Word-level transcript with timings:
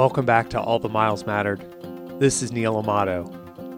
Welcome 0.00 0.24
back 0.24 0.48
to 0.48 0.58
All 0.58 0.78
the 0.78 0.88
Miles 0.88 1.26
Mattered. 1.26 1.60
This 2.18 2.40
is 2.40 2.52
Neil 2.52 2.78
Amato. 2.78 3.30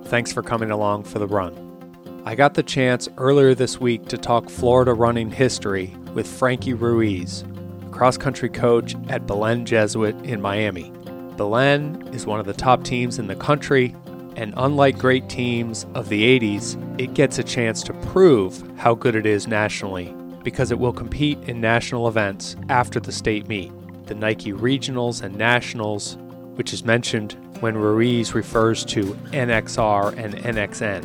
Thanks 0.05 0.33
for 0.33 0.41
coming 0.41 0.71
along 0.71 1.03
for 1.03 1.19
the 1.19 1.27
run. 1.27 2.23
I 2.25 2.37
got 2.37 2.55
the 2.55 2.63
chance 2.63 3.09
earlier 3.19 3.57
this 3.57 3.81
week 3.81 4.07
to 4.07 4.17
talk 4.17 4.49
Florida 4.49 4.95
running 4.95 5.33
history 5.33 5.93
with 6.15 6.29
Frankie 6.29 6.75
Ruiz, 6.75 7.43
cross 7.91 8.17
country 8.17 8.49
coach 8.49 8.95
at 9.09 9.27
Belen 9.27 9.67
Jesuit 9.67 10.15
in 10.25 10.41
Miami. 10.41 10.93
Belen 11.37 12.09
is 12.15 12.25
one 12.25 12.39
of 12.39 12.47
the 12.47 12.53
top 12.53 12.85
teams 12.85 13.19
in 13.19 13.27
the 13.27 13.35
country, 13.35 13.93
and 14.37 14.55
unlike 14.57 14.99
great 14.99 15.29
teams 15.29 15.87
of 15.97 16.09
the 16.09 16.39
80s, 16.39 17.01
it 17.01 17.15
gets 17.15 17.41
a 17.41 17.43
chance 17.43 17.83
to 17.83 17.95
prove 17.95 18.63
how 18.79 18.95
good 18.95 19.17
it 19.17 19.27
is 19.27 19.49
nationally 19.49 20.15
because 20.45 20.71
it 20.71 20.79
will 20.79 20.93
compete 20.93 21.41
in 21.49 21.61
national 21.61 22.07
events 22.07 22.55
after 22.69 23.01
the 23.01 23.11
state 23.11 23.49
meet, 23.49 23.73
the 24.13 24.19
Nike 24.19 24.53
Regionals 24.53 25.23
and 25.23 25.35
Nationals, 25.37 26.19
which 26.57 26.75
is 26.75 26.85
mentioned 26.85 27.35
when 27.61 27.75
Ruiz 27.75 28.35
refers 28.35 28.85
to 28.85 29.05
NXR 29.33 30.15
and 30.19 30.35
NXN. 30.35 31.03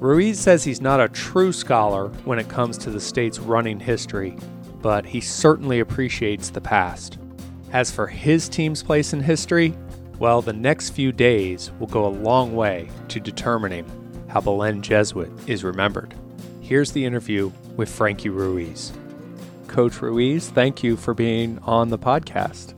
Ruiz 0.00 0.40
says 0.40 0.64
he's 0.64 0.80
not 0.80 0.98
a 0.98 1.10
true 1.10 1.52
scholar 1.52 2.08
when 2.24 2.38
it 2.38 2.48
comes 2.48 2.78
to 2.78 2.90
the 2.90 3.00
state's 3.00 3.38
running 3.38 3.78
history, 3.78 4.34
but 4.80 5.04
he 5.04 5.20
certainly 5.20 5.80
appreciates 5.80 6.48
the 6.48 6.60
past. 6.60 7.18
As 7.74 7.90
for 7.90 8.06
his 8.06 8.48
team's 8.48 8.82
place 8.82 9.12
in 9.12 9.20
history, 9.20 9.74
well, 10.18 10.40
the 10.40 10.54
next 10.54 10.90
few 10.90 11.12
days 11.12 11.70
will 11.78 11.86
go 11.86 12.06
a 12.06 12.08
long 12.08 12.56
way 12.56 12.88
to 13.08 13.20
determining 13.20 13.84
how 14.28 14.40
Belen 14.40 14.80
Jesuit 14.80 15.30
is 15.46 15.64
remembered. 15.64 16.14
Here's 16.62 16.92
the 16.92 17.04
interview 17.04 17.52
with 17.76 17.90
Frankie 17.90 18.30
Ruiz. 18.30 18.90
Coach 19.68 20.00
Ruiz, 20.02 20.50
thank 20.50 20.82
you 20.82 20.96
for 20.96 21.14
being 21.14 21.58
on 21.60 21.90
the 21.90 21.98
podcast. 21.98 22.74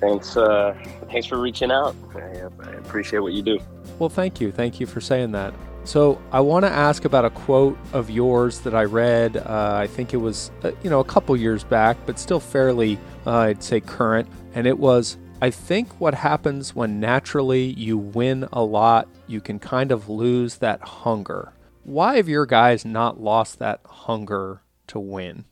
Thanks, 0.00 0.36
uh, 0.36 0.74
thanks 1.10 1.26
for 1.26 1.40
reaching 1.40 1.70
out. 1.70 1.96
I, 2.14 2.42
I 2.62 2.70
appreciate 2.74 3.18
what 3.20 3.32
you 3.32 3.42
do. 3.42 3.58
Well, 3.98 4.08
thank 4.08 4.40
you. 4.40 4.52
Thank 4.52 4.80
you 4.80 4.86
for 4.86 5.00
saying 5.00 5.32
that. 5.32 5.52
So, 5.82 6.18
I 6.32 6.40
want 6.40 6.64
to 6.64 6.70
ask 6.70 7.04
about 7.04 7.26
a 7.26 7.30
quote 7.30 7.76
of 7.92 8.08
yours 8.08 8.60
that 8.60 8.74
I 8.74 8.84
read. 8.84 9.36
Uh, 9.36 9.74
I 9.74 9.86
think 9.86 10.14
it 10.14 10.16
was, 10.16 10.50
uh, 10.62 10.70
you 10.82 10.88
know, 10.88 11.00
a 11.00 11.04
couple 11.04 11.36
years 11.36 11.62
back, 11.62 11.98
but 12.06 12.18
still 12.18 12.40
fairly, 12.40 12.98
uh, 13.26 13.38
I'd 13.38 13.62
say, 13.62 13.80
current. 13.80 14.26
And 14.54 14.66
it 14.66 14.78
was 14.78 15.18
I 15.44 15.50
think 15.50 16.00
what 16.00 16.14
happens 16.14 16.74
when 16.74 17.00
naturally 17.00 17.64
you 17.64 17.98
win 17.98 18.48
a 18.50 18.62
lot, 18.62 19.08
you 19.26 19.42
can 19.42 19.58
kind 19.58 19.92
of 19.92 20.08
lose 20.08 20.56
that 20.56 20.80
hunger. 20.80 21.52
Why 21.82 22.16
have 22.16 22.30
your 22.30 22.46
guys 22.46 22.86
not 22.86 23.20
lost 23.20 23.58
that 23.58 23.80
hunger 23.84 24.62
to 24.86 24.98
win? 24.98 25.44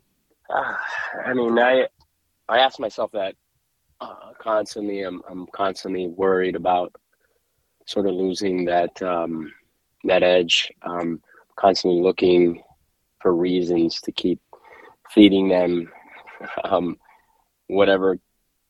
Uh, 0.52 0.76
I 1.26 1.34
mean, 1.34 1.58
I 1.58 1.88
I 2.48 2.58
ask 2.58 2.78
myself 2.78 3.10
that 3.12 3.34
uh, 4.00 4.32
constantly. 4.38 5.02
I'm 5.02 5.22
I'm 5.28 5.46
constantly 5.48 6.08
worried 6.08 6.56
about 6.56 6.94
sort 7.86 8.06
of 8.06 8.14
losing 8.14 8.64
that 8.66 9.00
um, 9.02 9.52
that 10.04 10.22
edge. 10.22 10.70
Um, 10.82 11.22
constantly 11.56 12.00
looking 12.00 12.62
for 13.20 13.34
reasons 13.34 14.00
to 14.00 14.10
keep 14.10 14.40
feeding 15.10 15.48
them 15.48 15.90
um, 16.64 16.96
whatever 17.68 18.18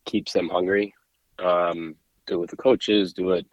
keeps 0.04 0.32
them 0.32 0.48
hungry. 0.48 0.94
Um, 1.38 1.96
do 2.26 2.34
it 2.34 2.38
with 2.38 2.50
the 2.50 2.56
coaches. 2.56 3.12
Do 3.12 3.30
it. 3.30 3.46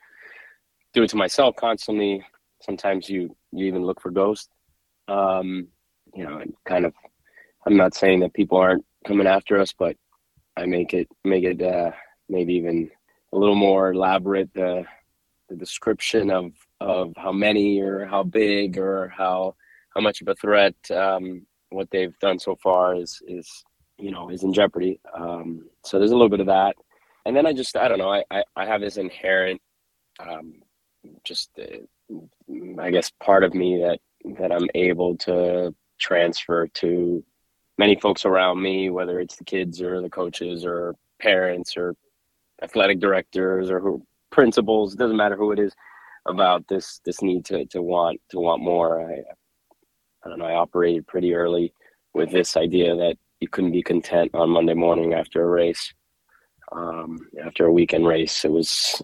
Do 0.93 1.03
it 1.03 1.09
to 1.11 1.17
myself 1.17 1.55
constantly. 1.55 2.25
Sometimes 2.61 3.09
you 3.09 3.35
you 3.51 3.65
even 3.65 3.83
look 3.83 4.01
for 4.01 4.11
ghosts. 4.11 4.49
Um, 5.07 5.67
you 6.13 6.23
know, 6.23 6.37
and 6.37 6.53
kind 6.65 6.85
of. 6.85 6.93
I'm 7.65 7.77
not 7.77 7.95
saying 7.95 8.21
that 8.21 8.33
people 8.33 8.57
aren't 8.57 8.85
coming 9.05 9.27
after 9.27 9.59
us, 9.59 9.73
but 9.77 9.95
I 10.57 10.65
make 10.65 10.93
it 10.93 11.07
make 11.23 11.43
it 11.43 11.61
uh, 11.61 11.91
maybe 12.27 12.53
even 12.55 12.89
a 13.33 13.37
little 13.37 13.55
more 13.55 13.91
elaborate 13.91 14.53
the 14.53 14.85
the 15.49 15.55
description 15.55 16.31
of 16.31 16.51
of 16.79 17.13
how 17.17 17.31
many 17.31 17.81
or 17.81 18.05
how 18.05 18.23
big 18.23 18.77
or 18.77 19.09
how 19.15 19.55
how 19.95 20.01
much 20.01 20.21
of 20.21 20.27
a 20.27 20.35
threat 20.35 20.75
um, 20.91 21.45
what 21.69 21.89
they've 21.91 22.17
done 22.19 22.39
so 22.39 22.55
far 22.61 22.95
is 22.95 23.21
is 23.27 23.63
you 23.97 24.11
know 24.11 24.29
is 24.29 24.43
in 24.43 24.53
jeopardy. 24.53 24.99
Um, 25.17 25.69
so 25.85 25.99
there's 25.99 26.11
a 26.11 26.15
little 26.15 26.29
bit 26.29 26.39
of 26.41 26.47
that, 26.47 26.75
and 27.25 27.35
then 27.35 27.45
I 27.45 27.53
just 27.53 27.75
I 27.75 27.87
don't 27.87 27.99
know 27.99 28.11
I 28.11 28.23
I, 28.31 28.43
I 28.55 28.65
have 28.65 28.81
this 28.81 28.97
inherent 28.97 29.61
um, 30.19 30.55
just 31.23 31.51
uh, 31.59 32.15
I 32.81 32.91
guess 32.91 33.11
part 33.21 33.43
of 33.43 33.53
me 33.53 33.79
that 33.81 33.99
that 34.39 34.51
I'm 34.51 34.69
able 34.75 35.17
to 35.17 35.73
transfer 35.99 36.67
to 36.67 37.23
many 37.79 37.95
folks 37.95 38.25
around 38.25 38.61
me, 38.61 38.89
whether 38.89 39.19
it's 39.21 39.37
the 39.37 39.45
kids 39.45 39.81
or 39.81 40.01
the 40.01 40.09
coaches 40.09 40.65
or 40.65 40.95
parents 41.21 41.77
or 41.77 41.95
athletic 42.61 42.99
directors 42.99 43.71
or 43.71 43.79
who, 43.79 44.05
principals, 44.31 44.95
doesn't 44.95 45.17
matter 45.17 45.37
who 45.37 45.53
it 45.53 45.59
is, 45.59 45.73
about 46.27 46.67
this 46.67 46.99
this 47.05 47.21
need 47.21 47.45
to 47.45 47.65
to 47.67 47.81
want 47.81 48.19
to 48.29 48.37
want 48.39 48.61
more. 48.61 48.91
I 49.09 49.15
I 50.23 50.29
don't 50.29 50.39
know. 50.39 50.45
I 50.45 50.55
operated 50.55 51.07
pretty 51.07 51.33
early 51.33 51.73
with 52.13 52.29
this 52.31 52.57
idea 52.57 52.95
that 52.95 53.15
you 53.39 53.47
couldn't 53.47 53.71
be 53.71 53.81
content 53.81 54.29
on 54.33 54.49
Monday 54.49 54.73
morning 54.73 55.13
after 55.13 55.41
a 55.41 55.49
race, 55.49 55.93
um, 56.73 57.17
after 57.45 57.65
a 57.65 57.71
weekend 57.71 58.05
race. 58.05 58.43
It 58.43 58.51
was 58.51 59.01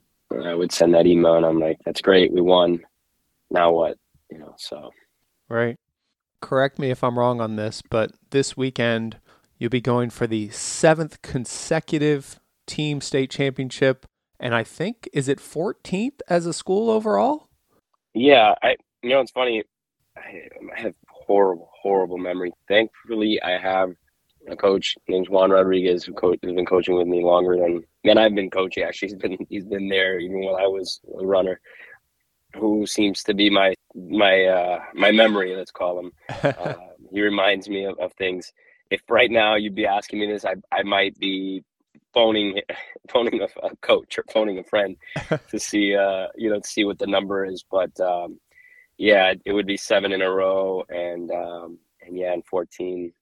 I 0.49 0.53
would 0.53 0.73
send 0.73 0.93
that 0.93 1.07
email 1.07 1.35
and 1.35 1.45
I'm 1.45 1.59
like, 1.59 1.77
"That's 1.85 2.01
great, 2.01 2.33
we 2.33 2.41
won. 2.41 2.81
Now 3.49 3.71
what?" 3.71 3.97
You 4.29 4.39
know. 4.39 4.53
So. 4.57 4.91
Right. 5.47 5.77
Correct 6.41 6.77
me 6.79 6.91
if 6.91 7.03
I'm 7.03 7.17
wrong 7.17 7.41
on 7.41 7.55
this, 7.55 7.81
but 7.89 8.11
this 8.29 8.55
weekend 8.55 9.17
you'll 9.57 9.69
be 9.69 9.81
going 9.81 10.09
for 10.09 10.27
the 10.27 10.49
seventh 10.49 11.21
consecutive 11.21 12.39
team 12.67 13.01
state 13.01 13.29
championship, 13.29 14.05
and 14.39 14.53
I 14.53 14.63
think 14.63 15.09
is 15.13 15.27
it 15.27 15.39
14th 15.39 16.19
as 16.27 16.45
a 16.45 16.53
school 16.53 16.89
overall. 16.89 17.49
Yeah, 18.13 18.55
I. 18.61 18.75
You 19.01 19.11
know, 19.11 19.19
it's 19.19 19.31
funny. 19.31 19.63
I, 20.17 20.47
I 20.75 20.79
have 20.79 20.95
horrible, 21.09 21.69
horrible 21.79 22.17
memory. 22.17 22.51
Thankfully, 22.67 23.39
I 23.43 23.57
have 23.59 23.91
a 24.49 24.55
coach 24.55 24.95
named 25.07 25.29
Juan 25.29 25.51
Rodriguez 25.51 26.05
who 26.05 26.15
has 26.21 26.39
been 26.53 26.65
coaching 26.65 26.95
with 26.95 27.07
me 27.07 27.23
longer 27.23 27.57
than 27.57 27.83
than 28.03 28.17
I've 28.17 28.35
been 28.35 28.49
coaching. 28.49 28.83
Actually, 28.83 29.09
he's 29.09 29.17
been 29.17 29.37
he's 29.49 29.65
been 29.65 29.89
there 29.89 30.19
even 30.19 30.43
while 30.43 30.55
I 30.55 30.67
was 30.67 30.99
a 31.19 31.25
runner. 31.25 31.59
Who 32.55 32.85
seems 32.85 33.21
to 33.23 33.33
be 33.33 33.49
my 33.49 33.75
my 33.95 34.45
uh, 34.45 34.79
my 34.93 35.11
memory? 35.11 35.55
Let's 35.55 35.71
call 35.71 35.99
him. 35.99 36.11
Uh, 36.43 36.73
he 37.11 37.21
reminds 37.21 37.69
me 37.69 37.85
of, 37.85 37.97
of 37.99 38.13
things. 38.13 38.51
If 38.91 39.01
right 39.09 39.31
now 39.31 39.55
you'd 39.55 39.75
be 39.75 39.85
asking 39.85 40.19
me 40.19 40.27
this, 40.27 40.45
I 40.45 40.55
I 40.71 40.83
might 40.83 41.17
be 41.17 41.63
phoning 42.13 42.61
phoning 43.11 43.41
a, 43.41 43.67
a 43.67 43.75
coach 43.77 44.17
or 44.17 44.25
phoning 44.31 44.59
a 44.59 44.63
friend 44.63 44.97
to 45.49 45.59
see 45.59 45.95
uh 45.95 46.27
you 46.35 46.49
know 46.49 46.59
to 46.59 46.67
see 46.67 46.83
what 46.83 46.99
the 46.99 47.07
number 47.07 47.45
is. 47.45 47.63
But 47.69 47.99
um, 47.99 48.39
yeah, 48.97 49.33
it 49.45 49.53
would 49.53 49.67
be 49.67 49.77
seven 49.77 50.11
in 50.11 50.21
a 50.21 50.31
row, 50.31 50.83
and 50.89 51.31
um, 51.31 51.79
and 52.05 52.17
yeah, 52.17 52.33
and 52.33 52.45
fourteen 52.45 53.13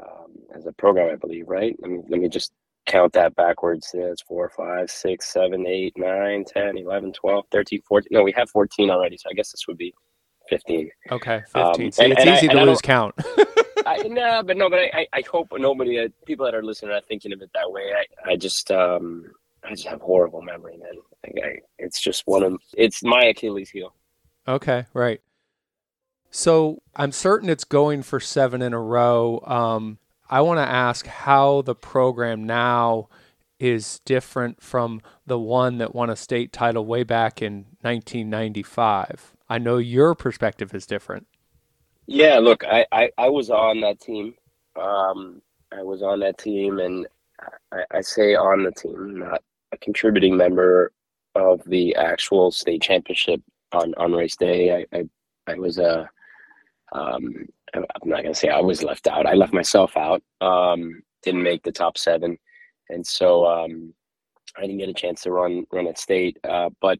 um, 0.00 0.32
as 0.54 0.66
a 0.66 0.72
program, 0.72 1.10
I 1.12 1.16
believe, 1.16 1.48
right? 1.48 1.76
Let 1.80 1.90
me 1.90 2.00
let 2.08 2.20
me 2.20 2.28
just 2.28 2.52
count 2.86 3.12
that 3.12 3.34
backwards. 3.36 3.90
Yeah, 3.94 4.06
it's 4.06 4.22
four, 4.22 4.50
five, 4.50 4.90
six, 4.90 5.32
seven, 5.32 5.66
eight, 5.66 5.94
nine, 5.96 6.44
10, 6.44 6.78
11, 6.78 7.12
12, 7.12 7.44
13, 7.50 7.82
14. 7.86 8.08
No, 8.10 8.22
we 8.22 8.32
have 8.32 8.50
14 8.50 8.90
already, 8.90 9.16
so 9.16 9.28
I 9.30 9.34
guess 9.34 9.52
this 9.52 9.66
would 9.66 9.78
be 9.78 9.94
15. 10.48 10.90
Okay, 11.10 11.42
15. 11.52 11.62
Um, 11.62 11.74
See, 11.74 12.04
and, 12.04 12.12
it's 12.12 12.20
and 12.20 12.30
easy 12.30 12.50
I, 12.50 12.54
to 12.54 12.64
lose 12.64 12.80
count. 12.80 13.14
I, 13.86 13.98
no, 14.08 14.42
but 14.42 14.56
no, 14.56 14.68
but 14.68 14.80
I, 14.92 15.06
I 15.12 15.22
hope 15.30 15.48
nobody, 15.56 15.98
uh, 15.98 16.08
people 16.26 16.44
that 16.44 16.54
are 16.54 16.62
listening 16.62 16.92
are 16.92 17.00
thinking 17.00 17.32
of 17.32 17.40
it 17.40 17.50
that 17.54 17.70
way. 17.70 17.92
I, 17.96 18.32
I 18.32 18.36
just, 18.36 18.70
um, 18.70 19.24
I 19.64 19.70
just 19.70 19.86
have 19.86 20.00
horrible 20.00 20.42
memory, 20.42 20.76
man. 20.76 20.92
Like 21.24 21.44
I, 21.44 21.58
it's 21.78 22.00
just 22.00 22.22
one 22.26 22.42
of, 22.42 22.60
it's 22.74 23.02
my 23.02 23.24
Achilles 23.24 23.70
heel. 23.70 23.94
Okay, 24.46 24.86
right. 24.92 25.20
So 26.30 26.82
I'm 26.94 27.12
certain 27.12 27.48
it's 27.48 27.64
going 27.64 28.02
for 28.02 28.20
seven 28.20 28.62
in 28.62 28.72
a 28.72 28.80
row. 28.80 29.42
Um, 29.46 29.98
I 30.30 30.42
want 30.42 30.58
to 30.58 30.68
ask 30.68 31.06
how 31.06 31.62
the 31.62 31.74
program 31.74 32.44
now 32.44 33.08
is 33.58 34.00
different 34.04 34.62
from 34.62 35.02
the 35.26 35.38
one 35.38 35.78
that 35.78 35.92
won 35.92 36.08
a 36.08 36.14
state 36.14 36.52
title 36.52 36.86
way 36.86 37.02
back 37.02 37.42
in 37.42 37.66
1995. 37.80 39.34
I 39.48 39.58
know 39.58 39.78
your 39.78 40.14
perspective 40.14 40.72
is 40.72 40.86
different. 40.86 41.26
Yeah, 42.06 42.38
look, 42.38 42.64
I, 42.64 42.86
I, 42.92 43.10
I 43.18 43.28
was 43.28 43.50
on 43.50 43.80
that 43.80 44.00
team. 44.00 44.34
Um, 44.80 45.42
I 45.72 45.82
was 45.82 46.00
on 46.00 46.20
that 46.20 46.38
team, 46.38 46.78
and 46.78 47.08
I, 47.72 47.82
I 47.90 48.00
say 48.00 48.36
on 48.36 48.62
the 48.62 48.70
team, 48.70 49.18
not 49.18 49.42
a 49.72 49.76
contributing 49.78 50.36
member 50.36 50.92
of 51.34 51.60
the 51.66 51.96
actual 51.96 52.52
state 52.52 52.82
championship 52.82 53.42
on, 53.72 53.94
on 53.96 54.12
race 54.12 54.36
day. 54.36 54.86
I, 54.92 54.96
I, 54.96 55.04
I 55.48 55.54
was 55.54 55.78
a 55.78 56.08
um, 56.92 57.48
I'm 57.74 57.84
not 58.04 58.22
gonna 58.22 58.34
say 58.34 58.48
I 58.48 58.60
was 58.60 58.82
left 58.82 59.06
out. 59.06 59.26
I 59.26 59.34
left 59.34 59.52
myself 59.52 59.96
out. 59.96 60.22
Um, 60.40 61.02
didn't 61.22 61.42
make 61.42 61.62
the 61.62 61.72
top 61.72 61.98
seven, 61.98 62.38
and 62.88 63.06
so 63.06 63.46
um, 63.46 63.94
I 64.56 64.62
didn't 64.62 64.78
get 64.78 64.88
a 64.88 64.94
chance 64.94 65.22
to 65.22 65.32
run 65.32 65.66
run 65.72 65.86
at 65.86 65.98
state. 65.98 66.38
Uh, 66.48 66.70
but 66.80 66.98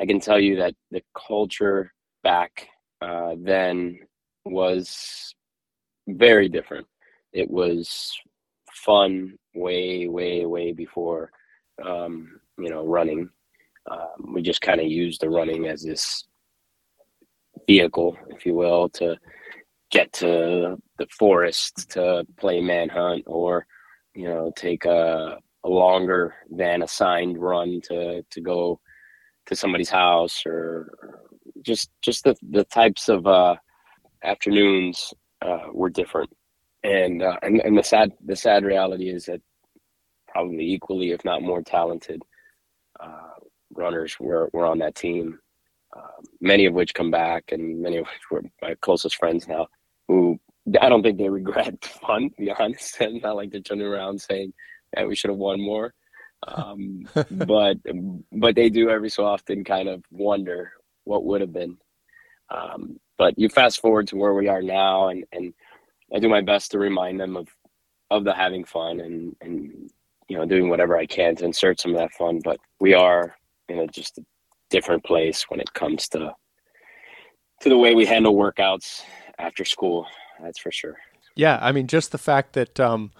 I 0.00 0.06
can 0.06 0.20
tell 0.20 0.38
you 0.38 0.56
that 0.56 0.74
the 0.90 1.02
culture 1.16 1.92
back 2.22 2.68
uh, 3.00 3.34
then 3.38 3.98
was 4.44 5.34
very 6.08 6.48
different. 6.48 6.86
It 7.32 7.50
was 7.50 8.16
fun 8.72 9.38
way, 9.54 10.08
way, 10.08 10.44
way 10.46 10.72
before 10.72 11.30
um, 11.84 12.40
you 12.58 12.68
know, 12.68 12.84
running. 12.84 13.28
Um, 13.90 14.34
we 14.34 14.42
just 14.42 14.60
kind 14.60 14.80
of 14.80 14.86
use 14.86 15.18
the 15.18 15.28
running 15.28 15.66
as 15.66 15.82
this 15.82 16.24
vehicle, 17.66 18.16
if 18.30 18.46
you 18.46 18.54
will, 18.54 18.88
to 18.90 19.16
get 19.92 20.12
to 20.14 20.76
the 20.98 21.06
forest 21.18 21.90
to 21.90 22.26
play 22.38 22.60
manhunt 22.60 23.22
or, 23.26 23.66
you 24.14 24.24
know, 24.24 24.50
take 24.56 24.84
a, 24.86 25.38
a 25.64 25.68
longer 25.68 26.34
than 26.50 26.82
assigned 26.82 27.38
run 27.38 27.80
to, 27.84 28.24
to 28.30 28.40
go 28.40 28.80
to 29.46 29.54
somebody's 29.54 29.90
house 29.90 30.42
or 30.46 30.90
just 31.62 31.90
just 32.00 32.24
the, 32.24 32.34
the 32.50 32.64
types 32.64 33.08
of 33.08 33.26
uh, 33.26 33.54
afternoons 34.24 35.14
uh, 35.42 35.66
were 35.72 35.90
different. 35.90 36.30
And, 36.82 37.22
uh, 37.22 37.36
and 37.42 37.60
and 37.60 37.78
the 37.78 37.84
sad 37.84 38.12
the 38.24 38.34
sad 38.34 38.64
reality 38.64 39.08
is 39.08 39.26
that 39.26 39.40
probably 40.26 40.72
equally, 40.72 41.12
if 41.12 41.24
not 41.24 41.42
more 41.42 41.62
talented 41.62 42.22
uh, 42.98 43.34
runners 43.74 44.16
were, 44.18 44.48
were 44.52 44.66
on 44.66 44.78
that 44.78 44.94
team. 44.94 45.38
Um, 45.94 46.24
many 46.40 46.64
of 46.64 46.72
which 46.72 46.94
come 46.94 47.10
back, 47.10 47.52
and 47.52 47.82
many 47.82 47.98
of 47.98 48.06
which 48.06 48.30
were 48.30 48.42
my 48.62 48.74
closest 48.80 49.16
friends 49.16 49.46
now. 49.46 49.68
Who 50.12 50.38
I 50.78 50.88
don't 50.90 51.02
think 51.02 51.18
they 51.18 51.28
regret 51.28 51.84
fun, 52.06 52.30
to 52.30 52.36
be 52.36 52.52
honest, 52.52 52.96
and 53.00 53.22
not 53.22 53.36
like 53.36 53.50
they're 53.50 53.60
turning 53.60 53.86
around 53.86 54.20
saying, 54.20 54.52
"Yeah, 54.94 55.06
we 55.06 55.16
should 55.16 55.30
have 55.30 55.38
won 55.38 55.60
more." 55.60 55.94
Um, 56.46 57.08
but 57.30 57.78
but 58.32 58.54
they 58.54 58.68
do 58.68 58.90
every 58.90 59.08
so 59.08 59.24
often 59.24 59.64
kind 59.64 59.88
of 59.88 60.04
wonder 60.10 60.72
what 61.04 61.24
would 61.24 61.40
have 61.40 61.52
been. 61.52 61.78
Um, 62.50 63.00
but 63.16 63.38
you 63.38 63.48
fast 63.48 63.80
forward 63.80 64.06
to 64.08 64.16
where 64.16 64.34
we 64.34 64.48
are 64.48 64.62
now, 64.62 65.08
and 65.08 65.24
and 65.32 65.54
I 66.14 66.18
do 66.18 66.28
my 66.28 66.42
best 66.42 66.70
to 66.72 66.78
remind 66.78 67.18
them 67.18 67.36
of 67.36 67.48
of 68.10 68.24
the 68.24 68.34
having 68.34 68.64
fun 68.64 69.00
and 69.00 69.34
and 69.40 69.90
you 70.28 70.36
know 70.36 70.44
doing 70.44 70.68
whatever 70.68 70.96
I 70.98 71.06
can 71.06 71.36
to 71.36 71.46
insert 71.46 71.80
some 71.80 71.92
of 71.92 71.98
that 71.98 72.12
fun. 72.12 72.40
But 72.44 72.58
we 72.80 72.92
are 72.92 73.34
in 73.68 73.78
a 73.78 73.86
just 73.86 74.18
a 74.18 74.24
different 74.68 75.04
place 75.04 75.44
when 75.48 75.60
it 75.60 75.72
comes 75.72 76.08
to 76.08 76.34
to 77.62 77.68
the 77.68 77.78
way 77.78 77.94
we 77.94 78.04
handle 78.04 78.34
workouts 78.34 79.02
after 79.38 79.64
school. 79.64 80.06
That's 80.40 80.58
for 80.58 80.70
sure. 80.70 80.96
Yeah, 81.34 81.58
I 81.62 81.72
mean, 81.72 81.86
just 81.86 82.12
the 82.12 82.18
fact 82.18 82.52
that 82.54 82.78
um, 82.78 83.12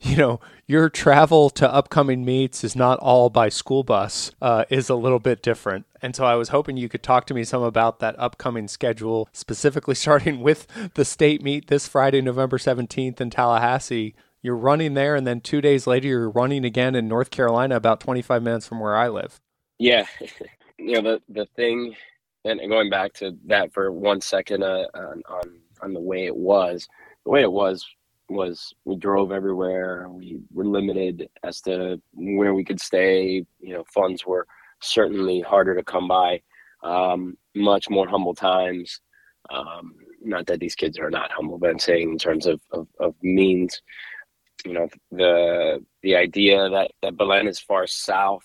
you 0.00 0.16
know 0.16 0.40
your 0.66 0.88
travel 0.88 1.50
to 1.50 1.72
upcoming 1.72 2.24
meets 2.24 2.64
is 2.64 2.74
not 2.74 2.98
all 3.00 3.28
by 3.28 3.48
school 3.48 3.82
bus 3.82 4.32
uh, 4.40 4.64
is 4.70 4.88
a 4.88 4.94
little 4.94 5.18
bit 5.18 5.42
different. 5.42 5.86
And 6.02 6.16
so 6.16 6.24
I 6.24 6.34
was 6.36 6.48
hoping 6.48 6.76
you 6.76 6.88
could 6.88 7.02
talk 7.02 7.26
to 7.26 7.34
me 7.34 7.44
some 7.44 7.62
about 7.62 7.98
that 7.98 8.18
upcoming 8.18 8.68
schedule, 8.68 9.28
specifically 9.32 9.94
starting 9.96 10.40
with 10.40 10.66
the 10.94 11.04
state 11.04 11.42
meet 11.42 11.68
this 11.68 11.86
Friday, 11.86 12.20
November 12.20 12.58
17th 12.58 13.20
in 13.20 13.30
Tallahassee. 13.30 14.14
You're 14.42 14.56
running 14.56 14.94
there, 14.94 15.16
and 15.16 15.26
then 15.26 15.42
two 15.42 15.60
days 15.60 15.86
later, 15.86 16.08
you're 16.08 16.30
running 16.30 16.64
again 16.64 16.94
in 16.94 17.08
North 17.08 17.30
Carolina, 17.30 17.76
about 17.76 18.00
25 18.00 18.42
minutes 18.42 18.66
from 18.66 18.80
where 18.80 18.96
I 18.96 19.08
live. 19.08 19.38
Yeah. 19.78 20.06
you 20.78 21.00
know, 21.00 21.02
the, 21.02 21.22
the 21.28 21.46
thing, 21.56 21.94
and 22.44 22.60
going 22.68 22.90
back 22.90 23.12
to 23.14 23.36
that 23.46 23.72
for 23.72 23.92
one 23.92 24.20
second 24.20 24.62
uh, 24.62 24.86
on, 24.94 25.22
on, 25.82 25.92
the 25.92 26.00
way 26.00 26.26
it 26.26 26.36
was, 26.36 26.88
the 27.24 27.30
way 27.30 27.42
it 27.42 27.52
was 27.52 27.86
was 28.28 28.72
we 28.84 28.96
drove 28.96 29.32
everywhere. 29.32 30.08
We 30.08 30.38
were 30.52 30.64
limited 30.64 31.28
as 31.42 31.60
to 31.62 32.00
where 32.12 32.54
we 32.54 32.64
could 32.64 32.80
stay. 32.80 33.44
You 33.58 33.74
know, 33.74 33.84
funds 33.92 34.24
were 34.24 34.46
certainly 34.80 35.40
harder 35.40 35.74
to 35.74 35.82
come 35.82 36.08
by. 36.08 36.40
Um, 36.82 37.36
much 37.54 37.90
more 37.90 38.08
humble 38.08 38.34
times. 38.34 39.00
Um, 39.50 39.94
not 40.22 40.46
that 40.46 40.60
these 40.60 40.74
kids 40.74 40.98
are 40.98 41.10
not 41.10 41.32
humble, 41.32 41.58
but 41.58 41.70
I'm 41.70 41.78
saying 41.78 42.10
in 42.10 42.18
terms 42.18 42.46
of, 42.46 42.60
of, 42.72 42.86
of 42.98 43.14
means. 43.22 43.82
You 44.64 44.74
know, 44.74 44.88
the 45.10 45.84
the 46.02 46.16
idea 46.16 46.68
that 46.68 46.92
that 47.02 47.16
Belen 47.16 47.48
is 47.48 47.58
far 47.58 47.86
south, 47.86 48.44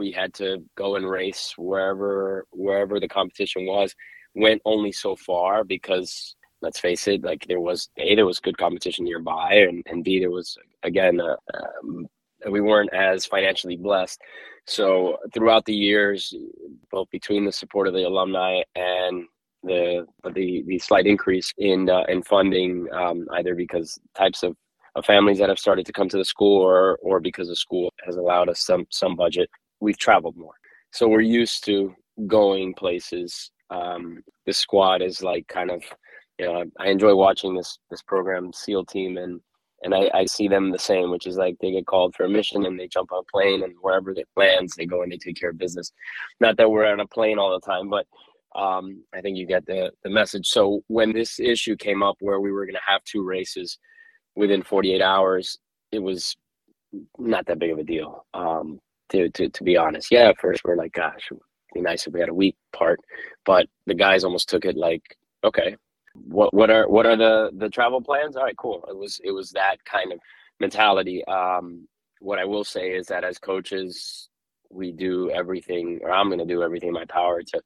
we 0.00 0.10
had 0.10 0.32
to 0.34 0.48
go 0.76 0.96
and 0.96 1.08
race 1.08 1.54
wherever 1.56 2.46
wherever 2.50 2.98
the 2.98 3.08
competition 3.18 3.66
was. 3.66 3.94
Went 4.34 4.62
only 4.64 4.92
so 4.92 5.16
far 5.16 5.64
because 5.64 6.36
let's 6.62 6.80
face 6.80 7.06
it, 7.08 7.22
like 7.22 7.44
there 7.46 7.60
was 7.60 7.88
a 7.98 8.14
there 8.14 8.26
was 8.26 8.40
good 8.40 8.58
competition 8.58 9.04
nearby, 9.04 9.50
and 9.68 9.82
and 9.90 10.04
b 10.04 10.18
there 10.20 10.30
was 10.30 10.56
again 10.82 11.20
uh, 11.20 11.36
um, 11.54 12.06
we 12.50 12.60
weren't 12.60 12.92
as 12.94 13.26
financially 13.26 13.76
blessed. 13.76 14.20
So 14.66 15.18
throughout 15.34 15.64
the 15.64 15.74
years, 15.74 16.34
both 16.90 17.08
between 17.10 17.44
the 17.44 17.52
support 17.52 17.88
of 17.88 17.94
the 17.94 18.06
alumni 18.06 18.62
and 18.76 19.24
the 19.62 20.06
the 20.36 20.62
the 20.66 20.78
slight 20.78 21.06
increase 21.06 21.52
in 21.58 21.88
uh, 21.90 22.04
in 22.08 22.22
funding, 22.22 22.86
um, 22.92 23.26
either 23.32 23.54
because 23.54 23.98
types 24.16 24.42
of, 24.42 24.56
of 24.94 25.04
families 25.04 25.38
that 25.38 25.48
have 25.48 25.58
started 25.58 25.86
to 25.86 25.92
come 25.92 26.08
to 26.08 26.18
the 26.18 26.24
school, 26.24 26.62
or 26.62 26.98
or 27.02 27.20
because 27.20 27.48
the 27.48 27.56
school 27.56 27.92
has 28.06 28.16
allowed 28.16 28.48
us 28.48 28.60
some 28.60 28.86
some 28.90 29.16
budget, 29.16 29.50
we've 29.80 29.98
traveled 29.98 30.36
more. 30.36 30.54
So 30.92 31.08
we're 31.08 31.20
used 31.20 31.64
to 31.66 31.94
going 32.26 32.74
places. 32.74 33.50
Um, 33.70 34.22
the 34.46 34.52
squad 34.52 35.02
is 35.02 35.22
like 35.22 35.46
kind 35.48 35.70
of 35.70 35.82
you 36.38 36.46
know, 36.46 36.64
I, 36.78 36.88
enjoy 36.88 37.14
watching 37.14 37.54
this 37.54 37.78
this 37.90 38.02
program 38.02 38.50
SEAL 38.52 38.86
team 38.86 39.18
and 39.18 39.40
and 39.82 39.94
I, 39.94 40.10
I 40.14 40.24
see 40.24 40.48
them 40.48 40.70
the 40.70 40.78
same, 40.78 41.10
which 41.10 41.26
is 41.26 41.36
like 41.36 41.56
they 41.60 41.70
get 41.70 41.86
called 41.86 42.14
for 42.14 42.24
a 42.24 42.28
mission 42.28 42.66
and 42.66 42.78
they 42.78 42.88
jump 42.88 43.12
on 43.12 43.20
a 43.20 43.30
plane 43.30 43.62
and 43.62 43.74
wherever 43.80 44.10
it 44.10 44.28
lands, 44.36 44.74
they 44.74 44.86
go 44.86 45.02
and 45.02 45.12
they 45.12 45.16
take 45.16 45.38
care 45.38 45.50
of 45.50 45.58
business. 45.58 45.92
Not 46.38 46.56
that 46.56 46.70
we're 46.70 46.86
on 46.86 47.00
a 47.00 47.06
plane 47.06 47.38
all 47.38 47.52
the 47.52 47.66
time, 47.66 47.88
but 47.88 48.06
um, 48.58 49.02
I 49.14 49.20
think 49.20 49.36
you 49.36 49.46
get 49.46 49.66
the 49.66 49.90
the 50.02 50.10
message. 50.10 50.46
So 50.48 50.82
when 50.88 51.12
this 51.12 51.38
issue 51.38 51.76
came 51.76 52.02
up 52.02 52.16
where 52.20 52.40
we 52.40 52.52
were 52.52 52.64
going 52.64 52.74
to 52.74 52.80
have 52.90 53.04
two 53.04 53.22
races 53.22 53.78
within 54.34 54.62
48 54.62 55.02
hours, 55.02 55.58
it 55.92 56.02
was 56.02 56.36
not 57.18 57.46
that 57.46 57.58
big 57.58 57.70
of 57.70 57.78
a 57.78 57.84
deal. 57.84 58.24
Um, 58.32 58.80
to, 59.10 59.28
to 59.30 59.48
to 59.48 59.64
be 59.64 59.76
honest, 59.76 60.10
yeah. 60.10 60.28
At 60.30 60.40
first, 60.40 60.62
we're 60.64 60.76
like, 60.76 60.92
gosh, 60.92 61.28
it'd 61.30 61.40
be 61.74 61.80
nice 61.80 62.06
if 62.06 62.12
we 62.12 62.20
had 62.20 62.28
a 62.28 62.34
week 62.34 62.56
part, 62.72 63.00
but 63.44 63.66
the 63.86 63.94
guys 63.94 64.24
almost 64.24 64.48
took 64.48 64.64
it 64.64 64.76
like, 64.76 65.16
okay, 65.44 65.76
what 66.14 66.52
what 66.54 66.70
are 66.70 66.88
what 66.88 67.06
are 67.06 67.16
the 67.16 67.50
the 67.56 67.68
travel 67.68 68.00
plans? 68.00 68.36
All 68.36 68.44
right, 68.44 68.56
cool. 68.56 68.84
It 68.88 68.96
was 68.96 69.20
it 69.24 69.32
was 69.32 69.50
that 69.50 69.76
kind 69.84 70.12
of 70.12 70.18
mentality. 70.60 71.24
Um, 71.26 71.86
what 72.20 72.38
I 72.38 72.44
will 72.44 72.64
say 72.64 72.90
is 72.90 73.06
that 73.06 73.24
as 73.24 73.38
coaches, 73.38 74.28
we 74.70 74.92
do 74.92 75.30
everything, 75.30 76.00
or 76.02 76.10
I'm 76.10 76.28
going 76.28 76.38
to 76.38 76.44
do 76.44 76.62
everything 76.62 76.88
in 76.88 76.94
my 76.94 77.06
power 77.06 77.42
to 77.42 77.62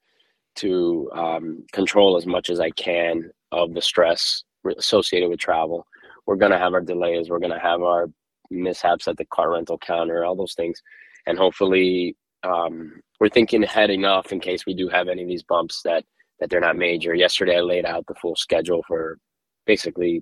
to 0.57 1.09
um, 1.13 1.65
control 1.73 2.15
as 2.15 2.25
much 2.25 2.49
as 2.49 2.59
I 2.59 2.69
can 2.71 3.29
of 3.51 3.73
the 3.73 3.81
stress 3.81 4.43
associated 4.77 5.29
with 5.29 5.39
travel. 5.39 5.85
We're 6.25 6.37
going 6.37 6.53
to 6.53 6.57
have 6.57 6.73
our 6.73 6.81
delays. 6.81 7.29
We're 7.29 7.39
going 7.39 7.51
to 7.51 7.59
have 7.59 7.81
our 7.81 8.09
mishaps 8.49 9.07
at 9.07 9.17
the 9.17 9.25
car 9.25 9.51
rental 9.51 9.77
counter, 9.77 10.23
all 10.23 10.35
those 10.35 10.53
things, 10.53 10.81
and 11.25 11.37
hopefully 11.37 12.15
um, 12.43 13.01
we're 13.19 13.29
thinking 13.29 13.63
ahead 13.63 13.89
enough 13.89 14.31
in 14.31 14.39
case 14.39 14.65
we 14.65 14.73
do 14.73 14.87
have 14.89 15.07
any 15.07 15.23
of 15.23 15.27
these 15.27 15.43
bumps 15.43 15.81
that 15.83 16.03
that 16.39 16.49
they're 16.49 16.59
not 16.59 16.77
major. 16.77 17.15
Yesterday, 17.15 17.57
I 17.57 17.61
laid 17.61 17.85
out 17.85 18.05
the 18.07 18.15
full 18.15 18.35
schedule 18.35 18.83
for 18.87 19.17
basically 19.65 20.21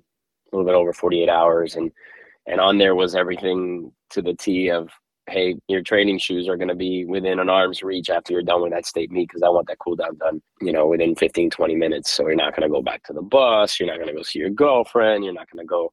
a 0.52 0.56
little 0.56 0.66
bit 0.66 0.76
over 0.76 0.92
48 0.92 1.28
hours, 1.28 1.76
and 1.76 1.90
and 2.46 2.60
on 2.60 2.78
there 2.78 2.94
was 2.94 3.14
everything 3.14 3.92
to 4.10 4.22
the 4.22 4.34
T 4.34 4.70
of 4.70 4.88
hey, 5.26 5.56
your 5.68 5.82
training 5.82 6.18
shoes 6.18 6.48
are 6.48 6.56
going 6.56 6.68
to 6.68 6.74
be 6.74 7.04
within 7.04 7.38
an 7.38 7.48
arm's 7.48 7.82
reach 7.82 8.10
after 8.10 8.32
you're 8.32 8.42
done 8.42 8.62
with 8.62 8.72
that 8.72 8.86
state 8.86 9.10
meet 9.10 9.28
because 9.28 9.42
I 9.42 9.48
want 9.48 9.66
that 9.68 9.78
cool 9.78 9.96
down 9.96 10.16
done, 10.18 10.42
you 10.60 10.72
know, 10.72 10.86
within 10.86 11.14
15, 11.14 11.50
20 11.50 11.74
minutes. 11.74 12.12
So 12.12 12.26
you're 12.26 12.36
not 12.36 12.54
going 12.54 12.68
to 12.68 12.72
go 12.72 12.82
back 12.82 13.02
to 13.04 13.12
the 13.12 13.22
bus. 13.22 13.80
You're 13.80 13.88
not 13.88 13.96
going 13.96 14.08
to 14.08 14.14
go 14.14 14.22
see 14.22 14.40
your 14.40 14.50
girlfriend. 14.50 15.24
You're 15.24 15.32
not 15.32 15.50
going 15.50 15.64
to 15.64 15.68
go, 15.68 15.90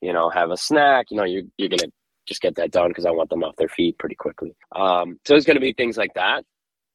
you 0.00 0.12
know, 0.12 0.30
have 0.30 0.50
a 0.50 0.56
snack. 0.56 1.06
You 1.10 1.16
know, 1.16 1.24
you're, 1.24 1.44
you're 1.58 1.68
going 1.68 1.78
to 1.78 1.92
just 2.26 2.40
get 2.40 2.54
that 2.56 2.70
done 2.70 2.88
because 2.88 3.06
I 3.06 3.10
want 3.10 3.30
them 3.30 3.44
off 3.44 3.56
their 3.56 3.68
feet 3.68 3.98
pretty 3.98 4.14
quickly. 4.14 4.54
Um, 4.74 5.18
so 5.24 5.34
it's 5.34 5.46
going 5.46 5.56
to 5.56 5.60
be 5.60 5.72
things 5.72 5.96
like 5.96 6.14
that 6.14 6.44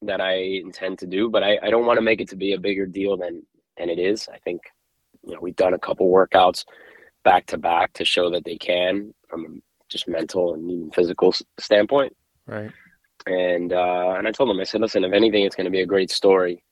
that 0.03 0.21
I 0.21 0.35
intend 0.35 0.99
to 0.99 1.07
do, 1.07 1.29
but 1.29 1.43
I, 1.43 1.57
I 1.63 1.69
don't 1.69 1.85
want 1.85 1.97
to 1.97 2.03
make 2.03 2.21
it 2.21 2.29
to 2.29 2.35
be 2.35 2.53
a 2.53 2.59
bigger 2.59 2.85
deal 2.85 3.17
than 3.17 3.43
than 3.77 3.89
it 3.89 3.99
is. 3.99 4.27
I 4.31 4.37
think 4.39 4.61
you 5.23 5.33
know 5.33 5.39
we've 5.41 5.55
done 5.55 5.73
a 5.73 5.79
couple 5.79 6.11
workouts 6.11 6.65
back 7.23 7.45
to 7.47 7.57
back 7.57 7.93
to 7.93 8.05
show 8.05 8.29
that 8.31 8.45
they 8.45 8.57
can 8.57 9.13
from 9.27 9.61
just 9.89 10.07
mental 10.07 10.53
and 10.53 10.69
even 10.69 10.91
physical 10.91 11.33
standpoint. 11.59 12.15
Right. 12.45 12.71
And 13.25 13.73
uh, 13.73 14.15
and 14.17 14.27
I 14.27 14.31
told 14.31 14.49
them 14.49 14.59
I 14.59 14.63
said, 14.63 14.81
listen, 14.81 15.03
if 15.03 15.13
anything, 15.13 15.43
it's 15.43 15.55
going 15.55 15.65
to 15.65 15.71
be 15.71 15.81
a 15.81 15.85
great 15.85 16.11
story 16.11 16.63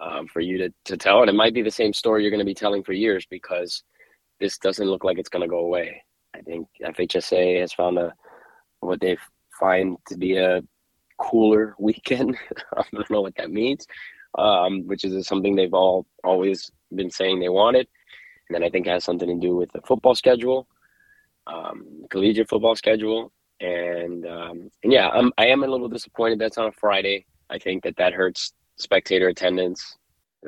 um, 0.00 0.26
for 0.26 0.40
you 0.40 0.58
to 0.58 0.74
to 0.86 0.96
tell, 0.96 1.20
and 1.20 1.30
it 1.30 1.34
might 1.34 1.54
be 1.54 1.62
the 1.62 1.70
same 1.70 1.92
story 1.92 2.22
you're 2.22 2.30
going 2.30 2.38
to 2.38 2.44
be 2.44 2.54
telling 2.54 2.82
for 2.82 2.92
years 2.92 3.26
because 3.30 3.82
this 4.40 4.58
doesn't 4.58 4.88
look 4.88 5.04
like 5.04 5.18
it's 5.18 5.28
going 5.28 5.42
to 5.42 5.48
go 5.48 5.60
away. 5.60 6.02
I 6.34 6.40
think 6.40 6.68
FHSAA 6.82 7.60
has 7.60 7.72
found 7.72 7.98
a 7.98 8.12
what 8.80 9.00
they 9.00 9.16
find 9.58 9.96
to 10.08 10.16
be 10.16 10.36
a 10.36 10.62
cooler 11.18 11.74
weekend. 11.78 12.36
I 12.76 12.84
don't 12.92 13.10
know 13.10 13.22
what 13.22 13.36
that 13.36 13.50
means, 13.50 13.86
um, 14.38 14.86
which 14.86 15.04
is 15.04 15.26
something 15.26 15.54
they've 15.54 15.74
all 15.74 16.06
always 16.22 16.70
been 16.94 17.10
saying 17.10 17.40
they 17.40 17.48
wanted. 17.48 17.88
And 18.48 18.54
then 18.54 18.64
I 18.64 18.70
think 18.70 18.86
it 18.86 18.90
has 18.90 19.04
something 19.04 19.28
to 19.28 19.46
do 19.46 19.56
with 19.56 19.72
the 19.72 19.80
football 19.82 20.14
schedule, 20.14 20.66
um, 21.46 22.04
collegiate 22.10 22.48
football 22.48 22.76
schedule, 22.76 23.32
and 23.60 24.26
um, 24.26 24.70
and 24.82 24.92
yeah, 24.92 25.08
I'm 25.08 25.32
I 25.38 25.46
am 25.46 25.62
a 25.62 25.68
little 25.68 25.88
disappointed 25.88 26.38
that's 26.38 26.58
on 26.58 26.66
a 26.66 26.72
Friday. 26.72 27.26
I 27.48 27.58
think 27.58 27.84
that 27.84 27.96
that 27.96 28.12
hurts 28.12 28.52
spectator 28.76 29.28
attendance 29.28 29.96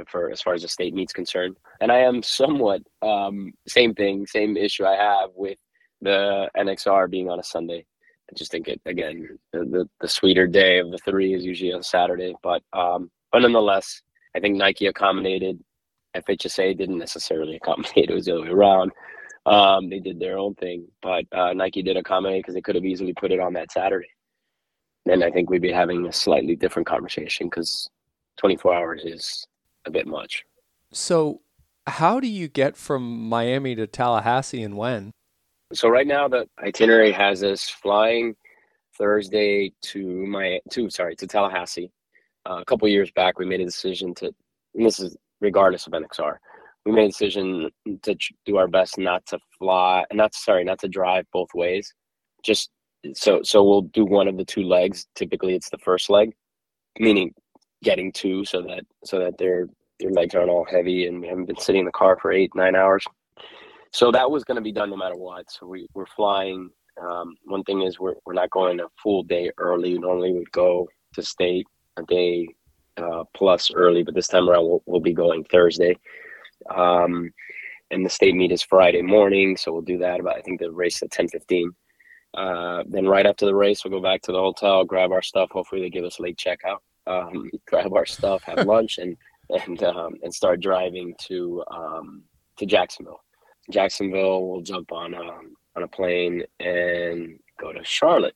for 0.09 0.31
as 0.31 0.43
far 0.43 0.53
as 0.55 0.63
the 0.63 0.69
state 0.69 0.95
meets 0.95 1.13
concerned. 1.13 1.57
And 1.81 1.91
I 1.91 1.99
am 1.99 2.23
somewhat 2.23 2.83
um, 3.01 3.53
same 3.67 3.95
thing, 3.95 4.27
same 4.27 4.57
issue 4.57 4.85
I 4.85 4.97
have 4.97 5.31
with 5.35 5.59
the 6.07 6.51
NXR 6.57 7.11
being 7.11 7.29
on 7.29 7.39
a 7.39 7.43
Sunday 7.43 7.85
I 8.31 8.35
just 8.35 8.51
think 8.51 8.69
it 8.69 8.81
again 8.87 9.39
the, 9.53 9.89
the, 10.01 10.09
sweeter 10.09 10.47
day 10.47 10.79
of 10.79 10.91
the 10.91 10.99
three 10.99 11.33
is 11.35 11.45
usually 11.45 11.73
on 11.73 11.83
Saturday, 11.83 12.35
but 12.43 12.63
um, 12.73 13.11
but 13.31 13.41
nonetheless, 13.41 14.03
I 14.35 14.41
think 14.41 14.57
Nike 14.57 14.87
accommodated. 14.87 15.63
FHSAA 16.17 16.77
didn't 16.77 16.99
necessarily 16.99 17.57
accommodate; 17.57 18.11
it 18.11 18.15
was 18.15 18.25
the 18.25 18.35
other 18.35 18.43
way 18.43 18.49
around. 18.49 18.91
Um, 19.45 19.91
they 19.91 20.01
did 20.01 20.19
their 20.19 20.39
own 20.39 20.55
thing, 20.57 20.89
but 21.03 21.25
uh, 21.31 21.53
Nike 21.53 21.83
did 21.83 21.97
accommodate 21.97 22.43
because 22.43 22.55
they 22.55 22.61
could 22.61 22.75
have 22.75 22.85
easily 22.85 23.13
put 23.13 23.31
it 23.31 23.39
on 23.39 23.53
that 23.53 23.71
Saturday. 23.71 24.09
Then 25.05 25.23
I 25.23 25.31
think 25.31 25.51
we'd 25.51 25.63
be 25.63 25.71
having 25.71 26.05
a 26.07 26.13
slightly 26.13 26.57
different 26.57 26.89
conversation 26.89 27.47
because 27.47 27.89
24 28.39 28.75
hours 28.75 29.03
is 29.05 29.47
a 29.85 29.91
bit 29.91 30.09
much. 30.09 30.45
So, 30.91 31.43
how 31.87 32.19
do 32.19 32.27
you 32.27 32.49
get 32.49 32.77
from 32.77 33.29
Miami 33.29 33.77
to 33.77 33.87
Tallahassee 33.87 34.65
and 34.65 34.77
when? 34.77 35.13
So 35.77 35.89
right 35.89 36.07
now 36.07 36.27
the 36.27 36.49
itinerary 36.63 37.13
has 37.13 37.43
us 37.43 37.69
flying 37.69 38.35
Thursday 38.97 39.73
to 39.83 40.27
my 40.27 40.61
to 40.71 40.91
sorry 40.91 41.17
to 41.17 41.27
Tallahassee. 41.27 41.91
Uh, 42.49 42.59
a 42.61 42.65
couple 42.65 42.89
years 42.89 43.11
back, 43.13 43.39
we 43.39 43.45
made 43.45 43.61
a 43.61 43.65
decision 43.65 44.15
to. 44.17 44.33
this 44.75 45.01
is 45.01 45.17
regardless 45.41 45.87
of 45.87 45.93
NXR 45.93 46.37
we 46.87 46.93
made 46.93 47.07
a 47.07 47.09
decision 47.09 47.69
to 48.03 48.17
do 48.47 48.57
our 48.57 48.69
best 48.69 48.97
not 48.97 49.27
to 49.27 49.39
fly, 49.59 50.05
not 50.13 50.35
sorry, 50.35 50.65
not 50.65 50.79
to 50.79 50.89
drive 50.89 51.27
both 51.33 51.49
ways. 51.53 51.93
Just 52.45 52.71
so 53.15 53.41
so 53.43 53.63
we'll 53.65 53.83
do 53.83 54.05
one 54.05 54.29
of 54.29 54.37
the 54.37 54.45
two 54.45 54.63
legs. 54.63 55.07
Typically, 55.17 55.55
it's 55.55 55.69
the 55.69 55.79
first 55.79 56.09
leg, 56.09 56.33
meaning 56.99 57.35
getting 57.83 58.13
two, 58.13 58.45
so 58.45 58.63
that 58.63 58.85
so 59.05 59.19
that 59.19 59.37
their 59.37 59.67
their 59.99 60.11
legs 60.13 60.35
aren't 60.35 60.51
all 60.51 60.65
heavy 60.65 61.07
and 61.07 61.21
we 61.21 61.27
haven't 61.27 61.47
been 61.47 61.59
sitting 61.59 61.81
in 61.81 61.87
the 61.87 61.93
car 61.93 62.17
for 62.23 62.33
eight 62.33 62.53
nine 62.55 62.77
hours. 62.77 63.05
So 63.93 64.11
that 64.13 64.31
was 64.31 64.45
going 64.45 64.57
to 64.57 64.63
be 64.63 64.73
done 64.73 64.91
no 64.91 64.97
matter 64.97 65.17
what. 65.17 65.51
So 65.51 65.67
we 65.67 65.87
we're 65.95 66.07
flying. 66.07 66.71
Um, 67.01 67.35
one 67.45 67.63
thing 67.65 67.83
is 67.83 68.01
we're 68.01 68.15
we're 68.25 68.33
not 68.33 68.51
going 68.51 68.81
a 68.81 68.87
full 69.03 69.23
day 69.23 69.51
early. 69.59 69.99
Normally 69.99 70.33
we'd 70.33 70.53
go 70.53 70.89
to 71.15 71.23
state 71.23 71.67
a 71.97 72.03
day 72.05 72.49
uh, 72.97 73.25
plus 73.35 73.71
early, 73.75 74.03
but 74.03 74.15
this 74.15 74.29
time 74.29 74.49
around 74.49 74.67
we'll, 74.67 74.83
we'll 74.87 75.01
be 75.01 75.13
going 75.13 75.45
Thursday. 75.45 75.97
Um, 76.75 77.31
and 77.91 78.05
the 78.05 78.11
state 78.11 78.35
meet 78.35 78.53
is 78.53 78.63
Friday 78.63 79.03
morning, 79.03 79.57
so 79.57 79.73
we'll 79.73 79.83
do 79.83 79.99
that. 79.99 80.21
About 80.21 80.37
I 80.37 80.41
think 80.41 80.61
the 80.61 80.71
race 80.71 81.03
at 81.03 81.11
ten 81.11 81.29
fifteen. 81.29 81.71
Uh, 82.35 82.83
then 82.87 83.07
right 83.07 83.27
after 83.27 83.47
the 83.47 83.55
race, 83.55 83.85
we'll 83.85 83.99
go 83.99 84.03
back 84.03 84.21
to 84.23 84.33
the 84.33 84.39
hotel, 84.39 84.85
grab 84.85 85.13
our 85.13 85.23
stuff. 85.23 85.51
Hopefully, 85.53 85.81
they 85.81 85.91
give 85.91 86.05
us 86.05 86.21
late 86.21 86.37
checkout. 86.37 86.79
Um, 87.07 87.51
grab 87.67 87.93
our 87.93 88.07
stuff, 88.07 88.43
have 88.45 88.59
lunch, 88.67 88.99
and 88.99 89.17
and 89.51 89.83
um, 89.85 90.15
and 90.23 90.35
start 90.35 90.61
driving 90.61 91.15
to 91.29 91.65
um, 91.71 92.23
to 92.59 92.67
Jacksonville. 92.67 93.21
Jacksonville, 93.71 94.49
we'll 94.49 94.63
jump 94.63 94.93
on 94.93 95.15
um, 95.15 95.57
on 95.77 95.83
a 95.83 95.89
plane 95.89 96.43
and 96.61 97.39
go 97.61 97.73
to 97.73 97.85
Charlotte. 97.85 98.35